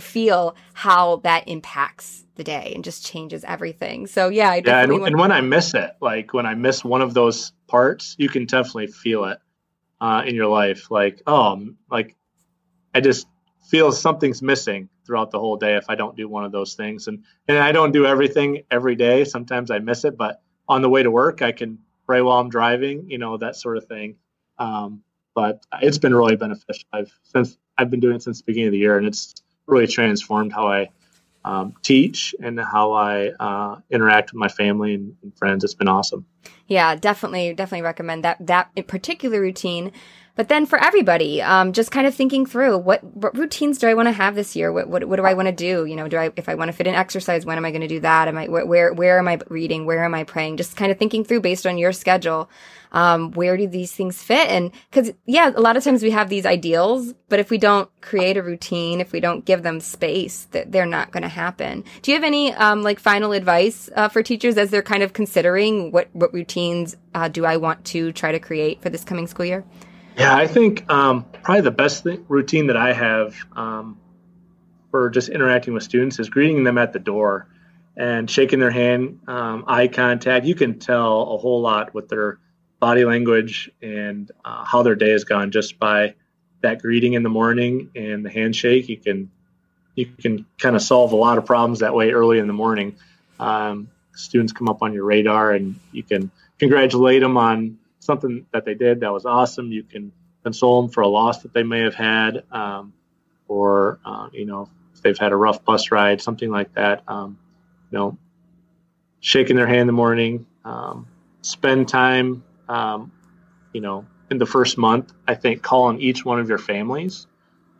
feel 0.00 0.56
how 0.74 1.16
that 1.16 1.48
impacts 1.48 2.24
the 2.34 2.44
day 2.44 2.72
and 2.74 2.84
just 2.84 3.04
changes 3.04 3.44
everything. 3.44 4.06
So 4.06 4.28
yeah, 4.28 4.50
I 4.50 4.62
yeah, 4.64 4.82
and, 4.82 4.92
and, 4.92 5.18
when 5.18 5.32
I 5.32 5.40
miss 5.40 5.74
it, 5.74 5.90
like 6.00 6.32
when 6.32 6.46
I 6.46 6.54
miss 6.54 6.84
one 6.84 7.02
of 7.02 7.14
those 7.14 7.52
parts, 7.66 8.16
you 8.18 8.28
can 8.28 8.46
definitely 8.46 8.88
feel 8.88 9.24
it 9.24 9.38
uh, 10.00 10.22
in 10.26 10.34
your 10.34 10.46
life. 10.46 10.90
Like 10.90 11.22
oh, 11.26 11.68
like 11.90 12.16
I 12.94 13.00
just 13.00 13.26
feel 13.68 13.92
something's 13.92 14.40
missing 14.40 14.88
throughout 15.06 15.30
the 15.30 15.38
whole 15.38 15.56
day 15.56 15.76
if 15.76 15.84
I 15.88 15.94
don't 15.94 16.16
do 16.16 16.28
one 16.28 16.44
of 16.44 16.52
those 16.52 16.74
things. 16.74 17.08
And 17.08 17.24
and 17.46 17.58
I 17.58 17.72
don't 17.72 17.92
do 17.92 18.06
everything 18.06 18.62
every 18.70 18.96
day. 18.96 19.24
Sometimes 19.24 19.70
I 19.70 19.78
miss 19.78 20.04
it, 20.04 20.16
but 20.16 20.40
on 20.68 20.82
the 20.82 20.88
way 20.88 21.02
to 21.02 21.10
work, 21.10 21.42
I 21.42 21.52
can 21.52 21.78
pray 22.06 22.20
while 22.22 22.38
I'm 22.38 22.50
driving. 22.50 23.10
You 23.10 23.18
know 23.18 23.36
that 23.36 23.56
sort 23.56 23.76
of 23.76 23.86
thing. 23.86 24.16
Um, 24.58 25.02
but 25.34 25.64
it's 25.82 25.98
been 25.98 26.14
really 26.14 26.36
beneficial. 26.36 26.88
I've 26.92 27.12
since 27.22 27.56
I've 27.76 27.90
been 27.90 28.00
doing 28.00 28.16
it 28.16 28.22
since 28.22 28.38
the 28.38 28.44
beginning 28.44 28.68
of 28.68 28.72
the 28.72 28.78
year, 28.78 28.98
and 28.98 29.06
it's 29.06 29.34
really 29.68 29.86
transformed 29.86 30.52
how 30.52 30.66
I 30.66 30.88
um, 31.44 31.74
teach 31.82 32.34
and 32.40 32.58
how 32.58 32.92
I 32.92 33.28
uh, 33.28 33.80
interact 33.90 34.32
with 34.32 34.38
my 34.38 34.48
family 34.48 34.94
and, 34.94 35.14
friends. 35.36 35.62
It's 35.62 35.74
been 35.74 35.88
awesome. 35.88 36.26
Yeah, 36.66 36.96
definitely, 36.96 37.54
definitely 37.54 37.82
recommend 37.82 38.24
that 38.24 38.44
that 38.46 38.70
particular 38.86 39.40
routine. 39.40 39.92
But 40.38 40.48
then 40.48 40.66
for 40.66 40.78
everybody, 40.78 41.42
um, 41.42 41.72
just 41.72 41.90
kind 41.90 42.06
of 42.06 42.14
thinking 42.14 42.46
through 42.46 42.78
what, 42.78 43.02
what 43.02 43.36
routines 43.36 43.76
do 43.78 43.88
I 43.88 43.94
want 43.94 44.06
to 44.06 44.12
have 44.12 44.36
this 44.36 44.54
year? 44.54 44.72
What, 44.72 44.88
what, 44.88 45.04
what 45.04 45.16
do 45.16 45.24
I 45.24 45.34
want 45.34 45.46
to 45.48 45.52
do? 45.52 45.84
You 45.84 45.96
know, 45.96 46.06
do 46.06 46.16
I, 46.16 46.30
if 46.36 46.48
I 46.48 46.54
want 46.54 46.68
to 46.68 46.72
fit 46.72 46.86
in 46.86 46.94
exercise, 46.94 47.44
when 47.44 47.56
am 47.56 47.64
I 47.64 47.72
going 47.72 47.80
to 47.80 47.88
do 47.88 47.98
that? 47.98 48.28
Am 48.28 48.38
I, 48.38 48.46
where, 48.46 48.94
where 48.94 49.18
am 49.18 49.26
I 49.26 49.40
reading? 49.48 49.84
Where 49.84 50.04
am 50.04 50.14
I 50.14 50.22
praying? 50.22 50.58
Just 50.58 50.76
kind 50.76 50.92
of 50.92 50.98
thinking 50.98 51.24
through 51.24 51.40
based 51.40 51.66
on 51.66 51.76
your 51.76 51.90
schedule 51.90 52.48
um, 52.92 53.32
where 53.32 53.56
do 53.56 53.66
these 53.66 53.90
things 53.90 54.22
fit? 54.22 54.48
And 54.48 54.70
cause 54.92 55.10
yeah, 55.26 55.50
a 55.50 55.60
lot 55.60 55.76
of 55.76 55.82
times 55.82 56.04
we 56.04 56.12
have 56.12 56.28
these 56.28 56.46
ideals, 56.46 57.14
but 57.28 57.40
if 57.40 57.50
we 57.50 57.58
don't 57.58 57.90
create 58.00 58.36
a 58.36 58.42
routine, 58.42 59.00
if 59.00 59.10
we 59.10 59.18
don't 59.18 59.44
give 59.44 59.64
them 59.64 59.80
space, 59.80 60.44
that 60.52 60.70
they're 60.70 60.86
not 60.86 61.10
going 61.10 61.24
to 61.24 61.28
happen. 61.28 61.82
Do 62.02 62.12
you 62.12 62.16
have 62.16 62.24
any, 62.24 62.54
um, 62.54 62.82
like 62.82 63.00
final 63.00 63.32
advice, 63.32 63.90
uh, 63.96 64.08
for 64.08 64.22
teachers 64.22 64.56
as 64.56 64.70
they're 64.70 64.82
kind 64.82 65.02
of 65.02 65.12
considering 65.12 65.90
what, 65.90 66.08
what 66.12 66.32
routines, 66.32 66.96
uh, 67.12 67.26
do 67.26 67.44
I 67.44 67.56
want 67.56 67.84
to 67.86 68.12
try 68.12 68.30
to 68.30 68.38
create 68.38 68.80
for 68.80 68.88
this 68.88 69.02
coming 69.02 69.26
school 69.26 69.46
year? 69.46 69.64
Yeah, 70.18 70.34
I 70.34 70.48
think, 70.48 70.90
um, 70.90 71.26
probably 71.44 71.60
the 71.60 71.70
best 71.70 72.02
thing, 72.02 72.24
routine 72.28 72.66
that 72.66 72.76
I 72.76 72.92
have, 72.92 73.36
um, 73.54 73.98
for 74.90 75.10
just 75.10 75.28
interacting 75.28 75.74
with 75.74 75.84
students 75.84 76.18
is 76.18 76.28
greeting 76.28 76.64
them 76.64 76.76
at 76.76 76.92
the 76.92 76.98
door 76.98 77.46
and 77.96 78.28
shaking 78.28 78.58
their 78.58 78.70
hand, 78.70 79.20
um, 79.28 79.62
eye 79.68 79.86
contact. 79.86 80.44
You 80.44 80.56
can 80.56 80.80
tell 80.80 81.22
a 81.22 81.38
whole 81.38 81.60
lot 81.60 81.94
with 81.94 82.08
their 82.08 82.40
body 82.80 83.04
language 83.04 83.70
and 83.80 84.28
uh, 84.44 84.64
how 84.64 84.82
their 84.82 84.96
day 84.96 85.10
has 85.10 85.22
gone 85.22 85.52
just 85.52 85.78
by 85.78 86.14
that 86.62 86.82
greeting 86.82 87.12
in 87.12 87.22
the 87.22 87.28
morning 87.28 87.90
and 87.94 88.24
the 88.24 88.30
handshake. 88.30 88.88
You 88.88 88.96
can 88.96 89.30
you 89.94 90.06
can 90.06 90.46
kind 90.58 90.74
of 90.74 90.82
solve 90.82 91.12
a 91.12 91.16
lot 91.16 91.38
of 91.38 91.46
problems 91.46 91.80
that 91.80 91.94
way 91.94 92.10
early 92.10 92.38
in 92.40 92.46
the 92.48 92.52
morning. 92.52 92.96
Um, 93.38 93.88
students 94.14 94.52
come 94.52 94.68
up 94.68 94.82
on 94.82 94.92
your 94.92 95.04
radar 95.04 95.52
and 95.52 95.78
you 95.92 96.02
can 96.02 96.30
congratulate 96.58 97.20
them 97.20 97.36
on 97.36 97.78
something 98.00 98.46
that 98.52 98.64
they 98.64 98.74
did 98.74 99.00
that 99.00 99.12
was 99.12 99.24
awesome. 99.26 99.72
You 99.72 99.82
can 99.82 100.12
console 100.42 100.82
them 100.82 100.90
for 100.90 101.02
a 101.02 101.08
loss 101.08 101.42
that 101.42 101.52
they 101.52 101.62
may 101.62 101.80
have 101.80 101.94
had, 101.94 102.44
um, 102.50 102.92
or 103.48 103.98
uh, 104.04 104.28
you 104.32 104.46
know 104.46 104.68
if 104.94 105.02
they've 105.02 105.18
had 105.18 105.32
a 105.32 105.36
rough 105.36 105.64
bus 105.64 105.90
ride, 105.90 106.20
something 106.20 106.50
like 106.50 106.74
that. 106.74 107.02
Um, 107.08 107.38
you 107.90 107.98
know, 107.98 108.18
shaking 109.20 109.56
their 109.56 109.66
hand 109.66 109.82
in 109.82 109.86
the 109.86 109.92
morning. 109.92 110.46
Um, 110.64 111.06
spend 111.42 111.88
time 111.88 112.42
um, 112.68 113.10
you 113.72 113.80
know, 113.80 114.06
in 114.30 114.38
the 114.38 114.46
first 114.46 114.78
month, 114.78 115.12
I 115.26 115.34
think 115.34 115.62
calling 115.62 116.00
each 116.00 116.24
one 116.24 116.38
of 116.38 116.48
your 116.48 116.58
families 116.58 117.26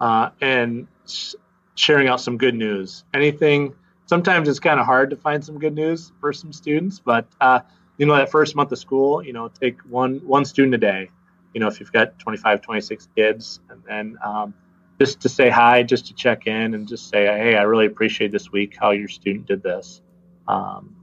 uh, 0.00 0.30
and 0.40 0.86
sh- 1.06 1.34
sharing 1.74 2.08
out 2.08 2.20
some 2.20 2.38
good 2.38 2.54
news. 2.54 3.04
Anything, 3.12 3.74
sometimes 4.06 4.48
it's 4.48 4.60
kind 4.60 4.80
of 4.80 4.86
hard 4.86 5.10
to 5.10 5.16
find 5.16 5.44
some 5.44 5.58
good 5.58 5.74
news 5.74 6.12
for 6.20 6.32
some 6.32 6.52
students, 6.52 7.00
but, 7.00 7.26
uh, 7.40 7.60
you 7.98 8.06
know, 8.06 8.16
that 8.16 8.30
first 8.30 8.56
month 8.56 8.72
of 8.72 8.78
school, 8.78 9.22
you 9.22 9.32
know, 9.32 9.48
take 9.48 9.80
one, 9.82 10.18
one 10.26 10.44
student 10.44 10.74
a 10.74 10.78
day, 10.78 11.10
you 11.52 11.60
know, 11.60 11.66
if 11.66 11.80
you've 11.80 11.92
got 11.92 12.18
25, 12.18 12.62
26 12.62 13.08
kids 13.14 13.60
and 13.68 13.82
then, 13.86 14.16
um, 14.24 14.54
just 15.00 15.20
to 15.20 15.28
say 15.28 15.48
hi, 15.48 15.82
just 15.82 16.06
to 16.06 16.14
check 16.14 16.46
in 16.46 16.74
and 16.74 16.88
just 16.88 17.08
say, 17.08 17.26
Hey, 17.26 17.56
I 17.56 17.62
really 17.62 17.86
appreciate 17.86 18.32
this 18.32 18.50
week 18.50 18.76
how 18.78 18.90
your 18.90 19.08
student 19.08 19.46
did 19.46 19.62
this. 19.62 20.00
Um, 20.48 20.96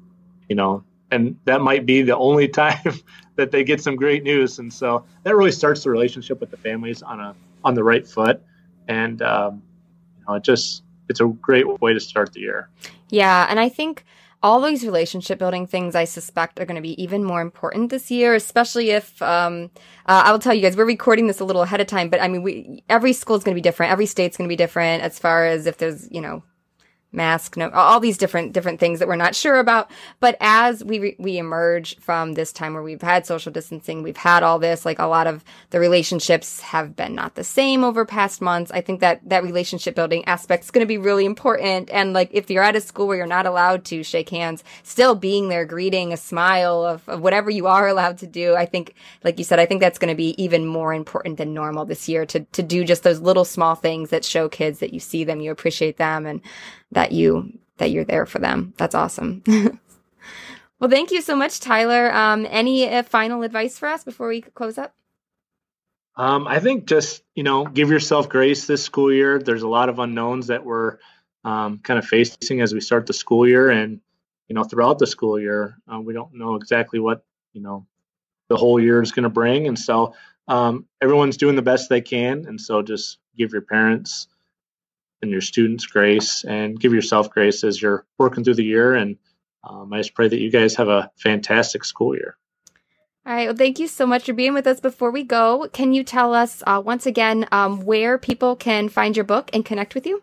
you 0.50 0.56
know, 0.56 0.84
and 1.12 1.38
that 1.46 1.62
might 1.62 1.86
be 1.86 2.02
the 2.02 2.18
only 2.18 2.48
time 2.64 2.94
that 3.36 3.52
they 3.52 3.64
get 3.64 3.82
some 3.82 3.96
great 3.96 4.24
news. 4.24 4.60
And 4.60 4.72
so 4.74 5.06
that 5.24 5.36
really 5.36 5.52
starts 5.52 5.84
the 5.84 5.90
relationship 5.90 6.40
with 6.40 6.52
the 6.52 6.58
families 6.58 7.02
on 7.02 7.20
a 7.20 7.36
on 7.64 7.74
the 7.74 7.84
right 7.84 8.06
foot. 8.08 8.42
And 8.88 9.22
um, 9.22 9.64
you 10.18 10.26
know, 10.28 10.36
it 10.36 10.44
just 10.44 10.84
it's 11.10 11.22
a 11.22 11.28
great 11.28 11.66
way 11.82 11.94
to 11.94 12.00
start 12.00 12.34
the 12.34 12.42
year. 12.42 12.70
Yeah, 13.10 13.48
and 13.50 13.60
I 13.60 13.70
think 13.70 14.06
all 14.44 14.62
these 14.62 14.86
relationship 14.86 15.40
building 15.40 15.68
things 15.68 15.96
I 15.96 16.06
suspect 16.06 16.60
are 16.60 16.66
going 16.66 16.76
to 16.76 16.82
be 16.82 17.02
even 17.02 17.24
more 17.24 17.42
important 17.42 17.90
this 17.90 18.12
year, 18.12 18.36
especially 18.36 18.92
if 18.92 19.22
um, 19.22 19.72
uh, 20.06 20.24
I 20.26 20.32
will 20.32 20.40
tell 20.40 20.54
you 20.54 20.62
guys 20.62 20.78
we're 20.78 20.86
recording 20.86 21.28
this 21.28 21.40
a 21.40 21.46
little 21.46 21.64
ahead 21.64 21.82
of 21.82 21.88
time, 21.88 22.10
but 22.10 22.22
I 22.22 22.28
mean 22.28 22.44
we 22.44 22.84
every 22.90 23.14
school 23.14 23.36
is 23.36 23.44
going 23.44 23.54
to 23.54 23.60
be 23.60 23.62
different, 23.62 23.92
every 23.92 24.06
state's 24.06 24.38
going 24.38 24.48
to 24.48 24.52
be 24.52 24.58
different 24.58 25.04
as 25.04 25.20
far 25.20 25.46
as 25.46 25.66
if 25.66 25.78
there's 25.78 26.10
you 26.12 26.22
know 26.22 26.44
mask, 27.12 27.58
no, 27.58 27.70
all 27.70 28.00
these 28.00 28.18
different 28.18 28.54
different 28.54 28.80
things 28.80 29.00
that 29.00 29.08
we're 29.08 29.16
not 29.16 29.36
sure 29.36 29.58
about. 29.60 29.90
But 30.20 30.38
as 30.42 30.84
we 30.84 31.00
re- 31.00 31.16
we 31.20 31.38
emerge 31.38 31.98
from 32.00 32.34
this 32.34 32.52
time 32.52 32.74
where 32.74 32.84
we've 32.84 33.02
had 33.02 33.26
social 33.26 33.52
distancing, 33.52 34.04
we've 34.04 34.18
had 34.18 34.44
all 34.44 34.60
this, 34.60 34.86
like 34.86 35.00
a 35.00 35.06
lot 35.06 35.28
of 35.28 35.44
the 35.70 35.80
relationships 35.80 36.60
have 36.62 36.96
been 36.96 37.16
not 37.16 37.36
the 37.36 37.44
same 37.44 37.84
over 37.84 38.06
past 38.06 38.42
months. 38.42 38.72
I 38.72 38.82
think 38.82 39.00
that 39.00 39.22
that 39.30 39.44
relationship 39.44 39.96
building 39.96 40.26
aspect 40.26 40.66
is 40.66 40.72
going 40.72 40.84
to 40.84 40.88
be 40.88 40.98
really 40.98 41.26
important. 41.26 41.90
And 41.92 42.14
like 42.14 42.30
if 42.32 42.50
you're 42.50 42.64
at 42.64 42.76
a 42.76 42.82
school 42.82 43.08
where 43.08 43.18
you're 43.18 43.28
not 43.28 43.46
allowed 43.46 43.86
to 43.86 44.04
shake 44.04 44.30
hands, 44.30 44.64
still 44.84 45.16
being 45.16 45.50
there, 45.50 45.66
greeting, 45.66 46.14
a 46.14 46.18
smile 46.18 46.86
of, 46.86 47.08
of 47.08 47.22
whatever 47.22 47.50
you 47.50 47.68
are 47.68 47.88
allowed 47.88 48.18
to 48.20 48.28
do. 48.28 48.56
I 48.56 48.66
think, 48.66 48.96
like 49.24 49.38
you 49.38 49.44
said, 49.44 49.60
I 49.60 49.66
think 49.66 49.82
that's 49.82 50.00
going 50.00 50.10
to 50.10 50.16
be 50.16 50.42
even 50.42 50.66
more 50.66 50.94
important 50.94 51.38
than 51.38 51.54
normal 51.54 51.86
this 51.86 52.10
year 52.10 52.26
to 52.28 52.42
to 52.42 52.64
do 52.64 52.84
just 52.84 53.04
those 53.04 53.20
little 53.20 53.46
small 53.46 53.76
things 53.76 54.10
that 54.10 54.26
show 54.26 54.50
kids 54.50 54.80
that 54.80 54.94
you 54.94 55.00
see 55.00 55.24
them, 55.24 55.42
you 55.42 55.52
appreciate 55.52 55.98
them, 55.98 56.26
and 56.26 56.42
that 56.92 57.12
you 57.12 57.60
that 57.78 57.92
you're 57.92 58.06
there 58.06 58.26
for 58.26 58.40
them. 58.40 58.74
That's 58.78 58.96
awesome. 58.96 59.44
well, 60.80 60.90
thank 60.90 61.12
you 61.12 61.22
so 61.22 61.36
much, 61.36 61.60
Tyler. 61.60 62.14
Um, 62.14 62.48
any 62.50 62.90
uh, 62.90 63.04
final 63.04 63.44
advice 63.44 63.78
for 63.78 63.88
us 63.88 64.04
before 64.04 64.30
we 64.30 64.42
close 64.42 64.78
up? 64.78 64.94
Um, 66.18 66.48
I 66.48 66.60
think 66.60 66.86
just 66.86 67.24
you 67.36 67.44
know 67.44 67.66
give 67.66 67.90
yourself 67.90 68.30
grace 68.30 68.68
this 68.68 68.84
school 68.84 69.12
year. 69.12 69.40
There's 69.40 69.64
a 69.64 69.68
lot 69.68 69.90
of 69.90 70.00
unknowns 70.00 70.48
that 70.48 70.64
we're 70.64 70.98
um, 71.44 71.80
kind 71.80 72.00
of 72.00 72.06
facing 72.06 72.62
as 72.62 72.74
we 72.74 72.80
start 72.80 73.06
the 73.06 73.14
school 73.14 73.48
year, 73.48 73.70
and 73.70 74.00
you 74.48 74.56
know 74.56 74.64
throughout 74.64 75.00
the 75.00 75.08
school 75.08 75.40
year, 75.40 75.78
uh, 75.92 76.00
we 76.00 76.14
don't 76.14 76.34
know 76.34 76.56
exactly 76.56 77.00
what 77.00 77.26
you 77.54 77.62
know 77.62 77.86
the 78.48 78.56
whole 78.56 78.80
year 78.80 79.02
is 79.02 79.12
going 79.12 79.24
to 79.24 79.30
bring, 79.30 79.68
and 79.68 79.78
so 79.78 80.14
um, 80.48 80.86
everyone's 81.02 81.38
doing 81.38 81.56
the 81.56 81.62
best 81.62 81.90
they 81.90 82.02
can, 82.02 82.46
and 82.48 82.62
so 82.62 82.82
just 82.82 83.18
give 83.38 83.52
your 83.52 83.62
parents 83.62 84.28
and 85.26 85.32
your 85.32 85.42
students 85.42 85.88
grace 85.88 86.46
and 86.46 86.80
give 86.80 86.94
yourself 86.94 87.32
grace 87.32 87.64
as 87.64 87.82
you're 87.82 88.06
working 88.20 88.44
through 88.44 88.54
the 88.54 88.64
year. 88.64 88.94
And 88.94 89.18
um, 89.64 89.92
I 89.92 89.98
just 89.98 90.14
pray 90.14 90.28
that 90.28 90.40
you 90.40 90.52
guys 90.52 90.76
have 90.76 90.88
a 90.88 91.12
fantastic 91.18 91.84
school 91.84 92.16
year. 92.16 92.38
All 93.26 93.34
right. 93.34 93.48
Well, 93.48 93.56
thank 93.56 93.80
you 93.80 93.88
so 93.88 94.06
much 94.06 94.26
for 94.26 94.34
being 94.34 94.54
with 94.54 94.68
us. 94.68 94.80
Before 94.80 95.10
we 95.10 95.24
go, 95.24 95.68
can 95.74 95.94
you 95.94 96.04
tell 96.04 96.36
us 96.36 96.62
uh, 96.68 96.80
once 96.86 97.08
again 97.08 97.48
um, 97.52 97.82
where 97.82 98.20
people 98.20 98.56
can 98.56 98.88
find 98.88 99.18
your 99.18 99.24
book 99.24 99.50
and 99.52 99.66
connect 99.66 99.96
with 99.96 100.06
you? 100.06 100.22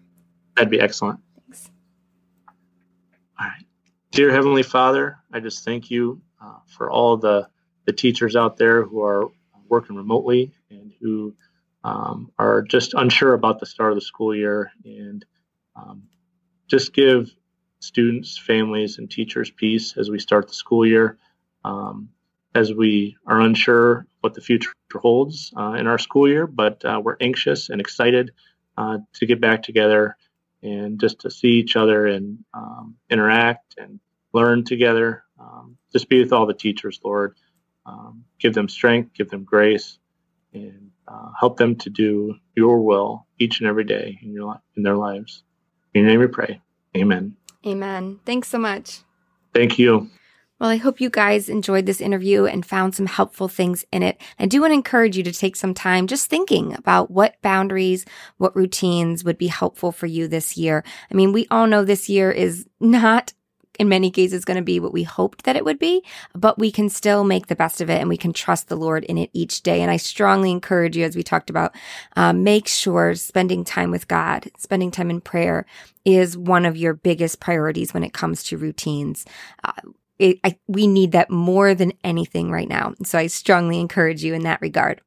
That'd 0.56 0.70
be 0.70 0.80
excellent. 0.80 1.20
Thanks. 1.36 1.70
All 3.40 3.46
right. 3.46 3.64
Dear 4.10 4.30
Heavenly 4.30 4.62
Father, 4.62 5.18
I 5.32 5.40
just 5.40 5.64
thank 5.64 5.90
you 5.90 6.20
uh, 6.40 6.58
for 6.66 6.90
all 6.90 7.16
the, 7.16 7.48
the 7.86 7.92
teachers 7.92 8.36
out 8.36 8.58
there 8.58 8.84
who 8.84 9.02
are 9.02 9.30
working 9.68 9.96
remotely 9.96 10.52
and 10.70 10.92
who 11.00 11.34
um, 11.84 12.30
are 12.38 12.62
just 12.62 12.94
unsure 12.94 13.34
about 13.34 13.60
the 13.60 13.66
start 13.66 13.92
of 13.92 13.96
the 13.96 14.02
school 14.02 14.34
year 14.34 14.70
and 14.84 15.24
um, 15.76 16.04
just 16.68 16.92
give 16.92 17.30
students, 17.80 18.38
families, 18.38 18.98
and 18.98 19.10
teachers 19.10 19.50
peace 19.50 19.96
as 19.96 20.10
we 20.10 20.18
start 20.18 20.48
the 20.48 20.54
school 20.54 20.86
year. 20.86 21.18
Um, 21.64 22.10
as 22.54 22.72
we 22.72 23.16
are 23.26 23.40
unsure 23.40 24.06
what 24.20 24.34
the 24.34 24.40
future 24.40 24.72
holds 24.94 25.52
uh, 25.56 25.72
in 25.72 25.86
our 25.86 25.98
school 25.98 26.28
year, 26.28 26.46
but 26.46 26.84
uh, 26.84 27.00
we're 27.02 27.16
anxious 27.20 27.70
and 27.70 27.80
excited 27.80 28.32
uh, 28.76 28.98
to 29.14 29.26
get 29.26 29.40
back 29.40 29.62
together 29.62 30.16
and 30.62 31.00
just 31.00 31.20
to 31.20 31.30
see 31.30 31.48
each 31.48 31.76
other 31.76 32.06
and 32.06 32.44
um, 32.54 32.96
interact 33.10 33.74
and 33.78 34.00
learn 34.32 34.64
together. 34.64 35.24
Um, 35.40 35.76
just 35.92 36.08
be 36.08 36.20
with 36.20 36.32
all 36.32 36.46
the 36.46 36.54
teachers, 36.54 37.00
Lord. 37.02 37.36
Um, 37.84 38.24
give 38.38 38.54
them 38.54 38.68
strength, 38.68 39.12
give 39.14 39.28
them 39.28 39.44
grace, 39.44 39.98
and 40.52 40.91
uh, 41.12 41.30
help 41.38 41.56
them 41.56 41.76
to 41.76 41.90
do 41.90 42.34
your 42.54 42.80
will 42.80 43.26
each 43.38 43.60
and 43.60 43.68
every 43.68 43.84
day 43.84 44.18
in 44.22 44.32
your 44.32 44.60
in 44.76 44.82
their 44.82 44.96
lives. 44.96 45.42
In 45.94 46.02
your 46.02 46.10
name 46.10 46.20
we 46.20 46.26
pray. 46.26 46.60
Amen. 46.96 47.36
Amen. 47.66 48.20
Thanks 48.24 48.48
so 48.48 48.58
much. 48.58 49.00
Thank 49.54 49.78
you. 49.78 50.10
Well, 50.58 50.70
I 50.70 50.76
hope 50.76 51.00
you 51.00 51.10
guys 51.10 51.48
enjoyed 51.48 51.86
this 51.86 52.00
interview 52.00 52.44
and 52.44 52.64
found 52.64 52.94
some 52.94 53.06
helpful 53.06 53.48
things 53.48 53.84
in 53.90 54.04
it. 54.04 54.20
I 54.38 54.46
do 54.46 54.60
want 54.60 54.70
to 54.70 54.76
encourage 54.76 55.16
you 55.16 55.24
to 55.24 55.32
take 55.32 55.56
some 55.56 55.74
time 55.74 56.06
just 56.06 56.30
thinking 56.30 56.74
about 56.74 57.10
what 57.10 57.34
boundaries, 57.42 58.04
what 58.36 58.54
routines 58.54 59.24
would 59.24 59.38
be 59.38 59.48
helpful 59.48 59.90
for 59.90 60.06
you 60.06 60.28
this 60.28 60.56
year. 60.56 60.84
I 61.10 61.14
mean, 61.14 61.32
we 61.32 61.48
all 61.50 61.66
know 61.66 61.84
this 61.84 62.08
year 62.08 62.30
is 62.30 62.68
not 62.78 63.32
in 63.82 63.88
many 63.88 64.10
cases 64.10 64.44
going 64.44 64.56
to 64.56 64.62
be 64.62 64.80
what 64.80 64.92
we 64.92 65.02
hoped 65.02 65.44
that 65.44 65.56
it 65.56 65.64
would 65.64 65.78
be, 65.78 66.02
but 66.34 66.58
we 66.58 66.70
can 66.70 66.88
still 66.88 67.24
make 67.24 67.48
the 67.48 67.56
best 67.56 67.80
of 67.80 67.90
it 67.90 68.00
and 68.00 68.08
we 68.08 68.16
can 68.16 68.32
trust 68.32 68.68
the 68.68 68.76
Lord 68.76 69.04
in 69.04 69.18
it 69.18 69.28
each 69.32 69.62
day. 69.62 69.82
And 69.82 69.90
I 69.90 69.98
strongly 69.98 70.50
encourage 70.50 70.96
you, 70.96 71.04
as 71.04 71.16
we 71.16 71.22
talked 71.22 71.50
about, 71.50 71.74
uh, 72.16 72.32
make 72.32 72.68
sure 72.68 73.14
spending 73.14 73.64
time 73.64 73.90
with 73.90 74.08
God, 74.08 74.50
spending 74.56 74.90
time 74.90 75.10
in 75.10 75.20
prayer 75.20 75.66
is 76.04 76.38
one 76.38 76.64
of 76.64 76.76
your 76.76 76.94
biggest 76.94 77.40
priorities 77.40 77.92
when 77.92 78.04
it 78.04 78.14
comes 78.14 78.44
to 78.44 78.56
routines. 78.56 79.26
Uh, 79.64 79.72
it, 80.18 80.38
I, 80.44 80.58
we 80.68 80.86
need 80.86 81.12
that 81.12 81.30
more 81.30 81.74
than 81.74 81.92
anything 82.04 82.50
right 82.50 82.68
now. 82.68 82.94
So 83.04 83.18
I 83.18 83.26
strongly 83.26 83.80
encourage 83.80 84.22
you 84.22 84.34
in 84.34 84.44
that 84.44 84.60
regard. 84.60 85.00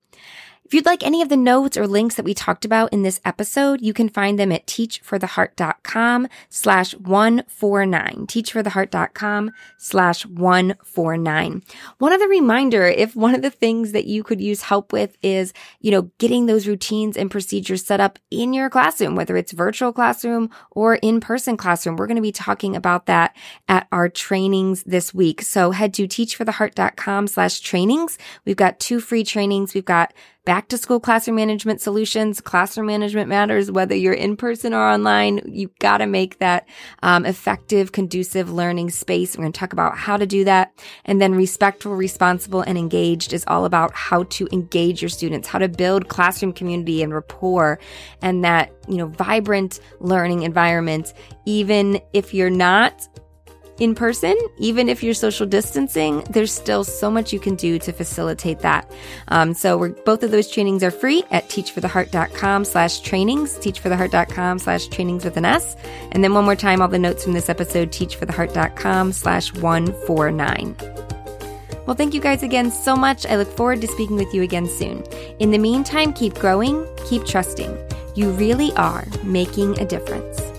If 0.66 0.74
you'd 0.74 0.88
like 0.88 1.04
any 1.04 1.22
of 1.22 1.30
the 1.30 1.38
notes 1.38 1.78
or 1.78 1.86
links 1.86 2.16
that 2.16 2.26
we 2.26 2.34
talked 2.34 2.66
about 2.66 2.92
in 2.92 3.04
this 3.04 3.22
episode, 3.24 3.82
you 3.82 3.94
can 3.94 4.10
find 4.10 4.40
them 4.40 4.52
at 4.52 4.66
teachfortheheart.com 4.66 6.28
slash 6.50 6.96
149. 6.96 8.26
Teachfortheheart.com 8.26 9.52
slash 9.78 10.26
149. 10.26 11.64
One 12.00 12.14
other 12.14 12.28
reminder, 12.28 12.88
if 12.88 13.16
one 13.16 13.36
of 13.36 13.44
the 13.44 13.52
things 13.52 13.92
that 13.92 14.06
you 14.06 14.24
could 14.24 14.42
use 14.42 14.64
help 14.64 14.92
with 14.92 15.16
is, 15.22 15.54
you 15.82 15.92
know, 15.92 16.10
getting 16.18 16.48
those 16.48 16.68
routines 16.68 17.16
and 17.16 17.30
procedures 17.30 17.86
set 17.86 18.00
up 18.00 18.18
in 18.32 18.52
your 18.52 18.72
classroom, 18.72 19.16
whether 19.16 19.38
it's 19.38 19.52
virtual 19.52 19.94
classroom 19.94 20.50
or 20.72 20.96
in-person 20.96 21.58
classroom, 21.58 21.96
we're 21.96 22.08
going 22.08 22.16
to 22.16 22.22
be 22.24 22.32
talking 22.32 22.76
about 22.76 23.06
that 23.06 23.38
at 23.68 23.88
our 23.92 24.10
trainings 24.10 24.82
this 24.82 25.14
week. 25.14 25.44
So 25.44 25.70
head 25.70 25.94
to 25.94 26.08
teachfortheheart.com 26.08 27.28
slash 27.28 27.60
trainings. 27.60 28.18
We've 28.46 28.56
got 28.56 28.80
two 28.80 29.00
free 29.00 29.24
trainings. 29.24 29.76
We've 29.76 29.86
got 29.86 30.12
back 30.46 30.68
to 30.70 30.78
school 30.78 31.00
classroom 31.00 31.36
management 31.36 31.82
solutions. 31.82 32.40
Classroom 32.40 32.88
management 32.88 33.28
matters 33.28 33.72
whether 33.72 33.96
you're 33.96 34.14
in 34.14 34.38
person 34.38 34.74
or 34.74 34.82
online. 34.82 35.42
You've 35.46 35.78
got 35.80 35.98
to 35.98 36.06
make 36.06 36.38
that 36.40 36.68
um, 37.02 37.26
effective, 37.26 37.92
conducive 37.92 38.52
learning 38.52 38.92
space. 38.92 39.36
We're 39.36 39.44
going 39.44 39.54
to 39.54 39.60
talk 39.60 39.74
about 39.74 39.98
how 39.98 40.18
to 40.18 40.26
do 40.26 40.44
that. 40.46 40.72
And 41.04 41.20
then 41.20 41.34
respectful, 41.34 41.96
responsible, 41.96 42.62
and 42.62 42.78
engaged 42.78 43.34
is 43.34 43.44
all 43.48 43.66
about 43.66 43.94
how 43.94 44.24
to 44.24 44.48
engage 44.52 45.02
your 45.02 45.10
students, 45.10 45.48
how 45.48 45.60
to 45.60 45.68
build 45.68 46.08
classroom 46.08 46.54
community 46.54 47.02
and 47.02 47.14
rapport 47.14 47.80
and 48.22 48.46
that, 48.46 48.72
you 48.88 48.98
know, 48.98 49.08
vibrant 49.08 49.80
learning 50.00 50.44
environment, 50.44 51.14
even 51.46 52.00
if 52.14 52.34
you're 52.34 52.50
not 52.50 53.08
in 53.80 53.96
person, 53.96 54.38
even 54.58 54.88
if 54.88 55.04
you're 55.04 55.14
social 55.14 55.46
distancing, 55.46 56.24
there's 56.30 56.54
still 56.54 56.84
so 56.84 57.12
much 57.12 57.34
you 57.34 57.40
can 57.40 57.56
do 57.56 57.78
to 57.80 57.92
facilitate 57.92 58.60
that. 58.60 58.90
Um, 59.28 59.54
so 59.54 59.90
both 60.06 60.24
of 60.24 60.32
those 60.32 60.50
trainings 60.50 60.84
are 60.84 60.92
free 60.92 61.24
at 61.32 61.50
teachfortheheart.com 61.50 62.66
slash 62.66 63.02
trainings, 63.02 63.58
teachfortheheart.com 63.58 64.60
slash 64.60 64.88
trainings 64.88 65.26
with 65.26 65.38
an 65.38 65.46
S. 65.46 65.76
And 66.12 66.24
then 66.24 66.34
one 66.34 66.46
more 66.46 66.56
time, 66.56 66.82
all 66.82 66.88
the 66.88 67.00
notes 67.00 67.24
from 67.24 67.34
this 67.34 67.50
episode, 67.50 67.90
teachfortheheart.com 67.92 69.12
slash 69.12 69.54
149. 69.54 70.76
Well, 71.86 71.96
thank 71.96 72.14
you 72.14 72.22
guys 72.22 72.42
again 72.42 72.72
so 72.72 72.96
much. 72.96 73.26
I 73.28 73.36
look 73.36 73.52
forward 73.52 73.82
to 73.82 73.88
speaking 73.88 74.16
with 74.16 74.34
you 74.34 74.42
again 74.42 74.68
soon. 74.68 75.04
In 75.40 75.52
the 75.52 75.60
meantime, 75.60 76.14
keep 76.14 76.34
growing, 76.36 76.88
keep 77.08 77.26
trusting. 77.26 77.78
You 78.16 78.32
really 78.32 78.72
are 78.74 79.06
making 79.24 79.80
a 79.80 79.86
difference. 79.86 80.55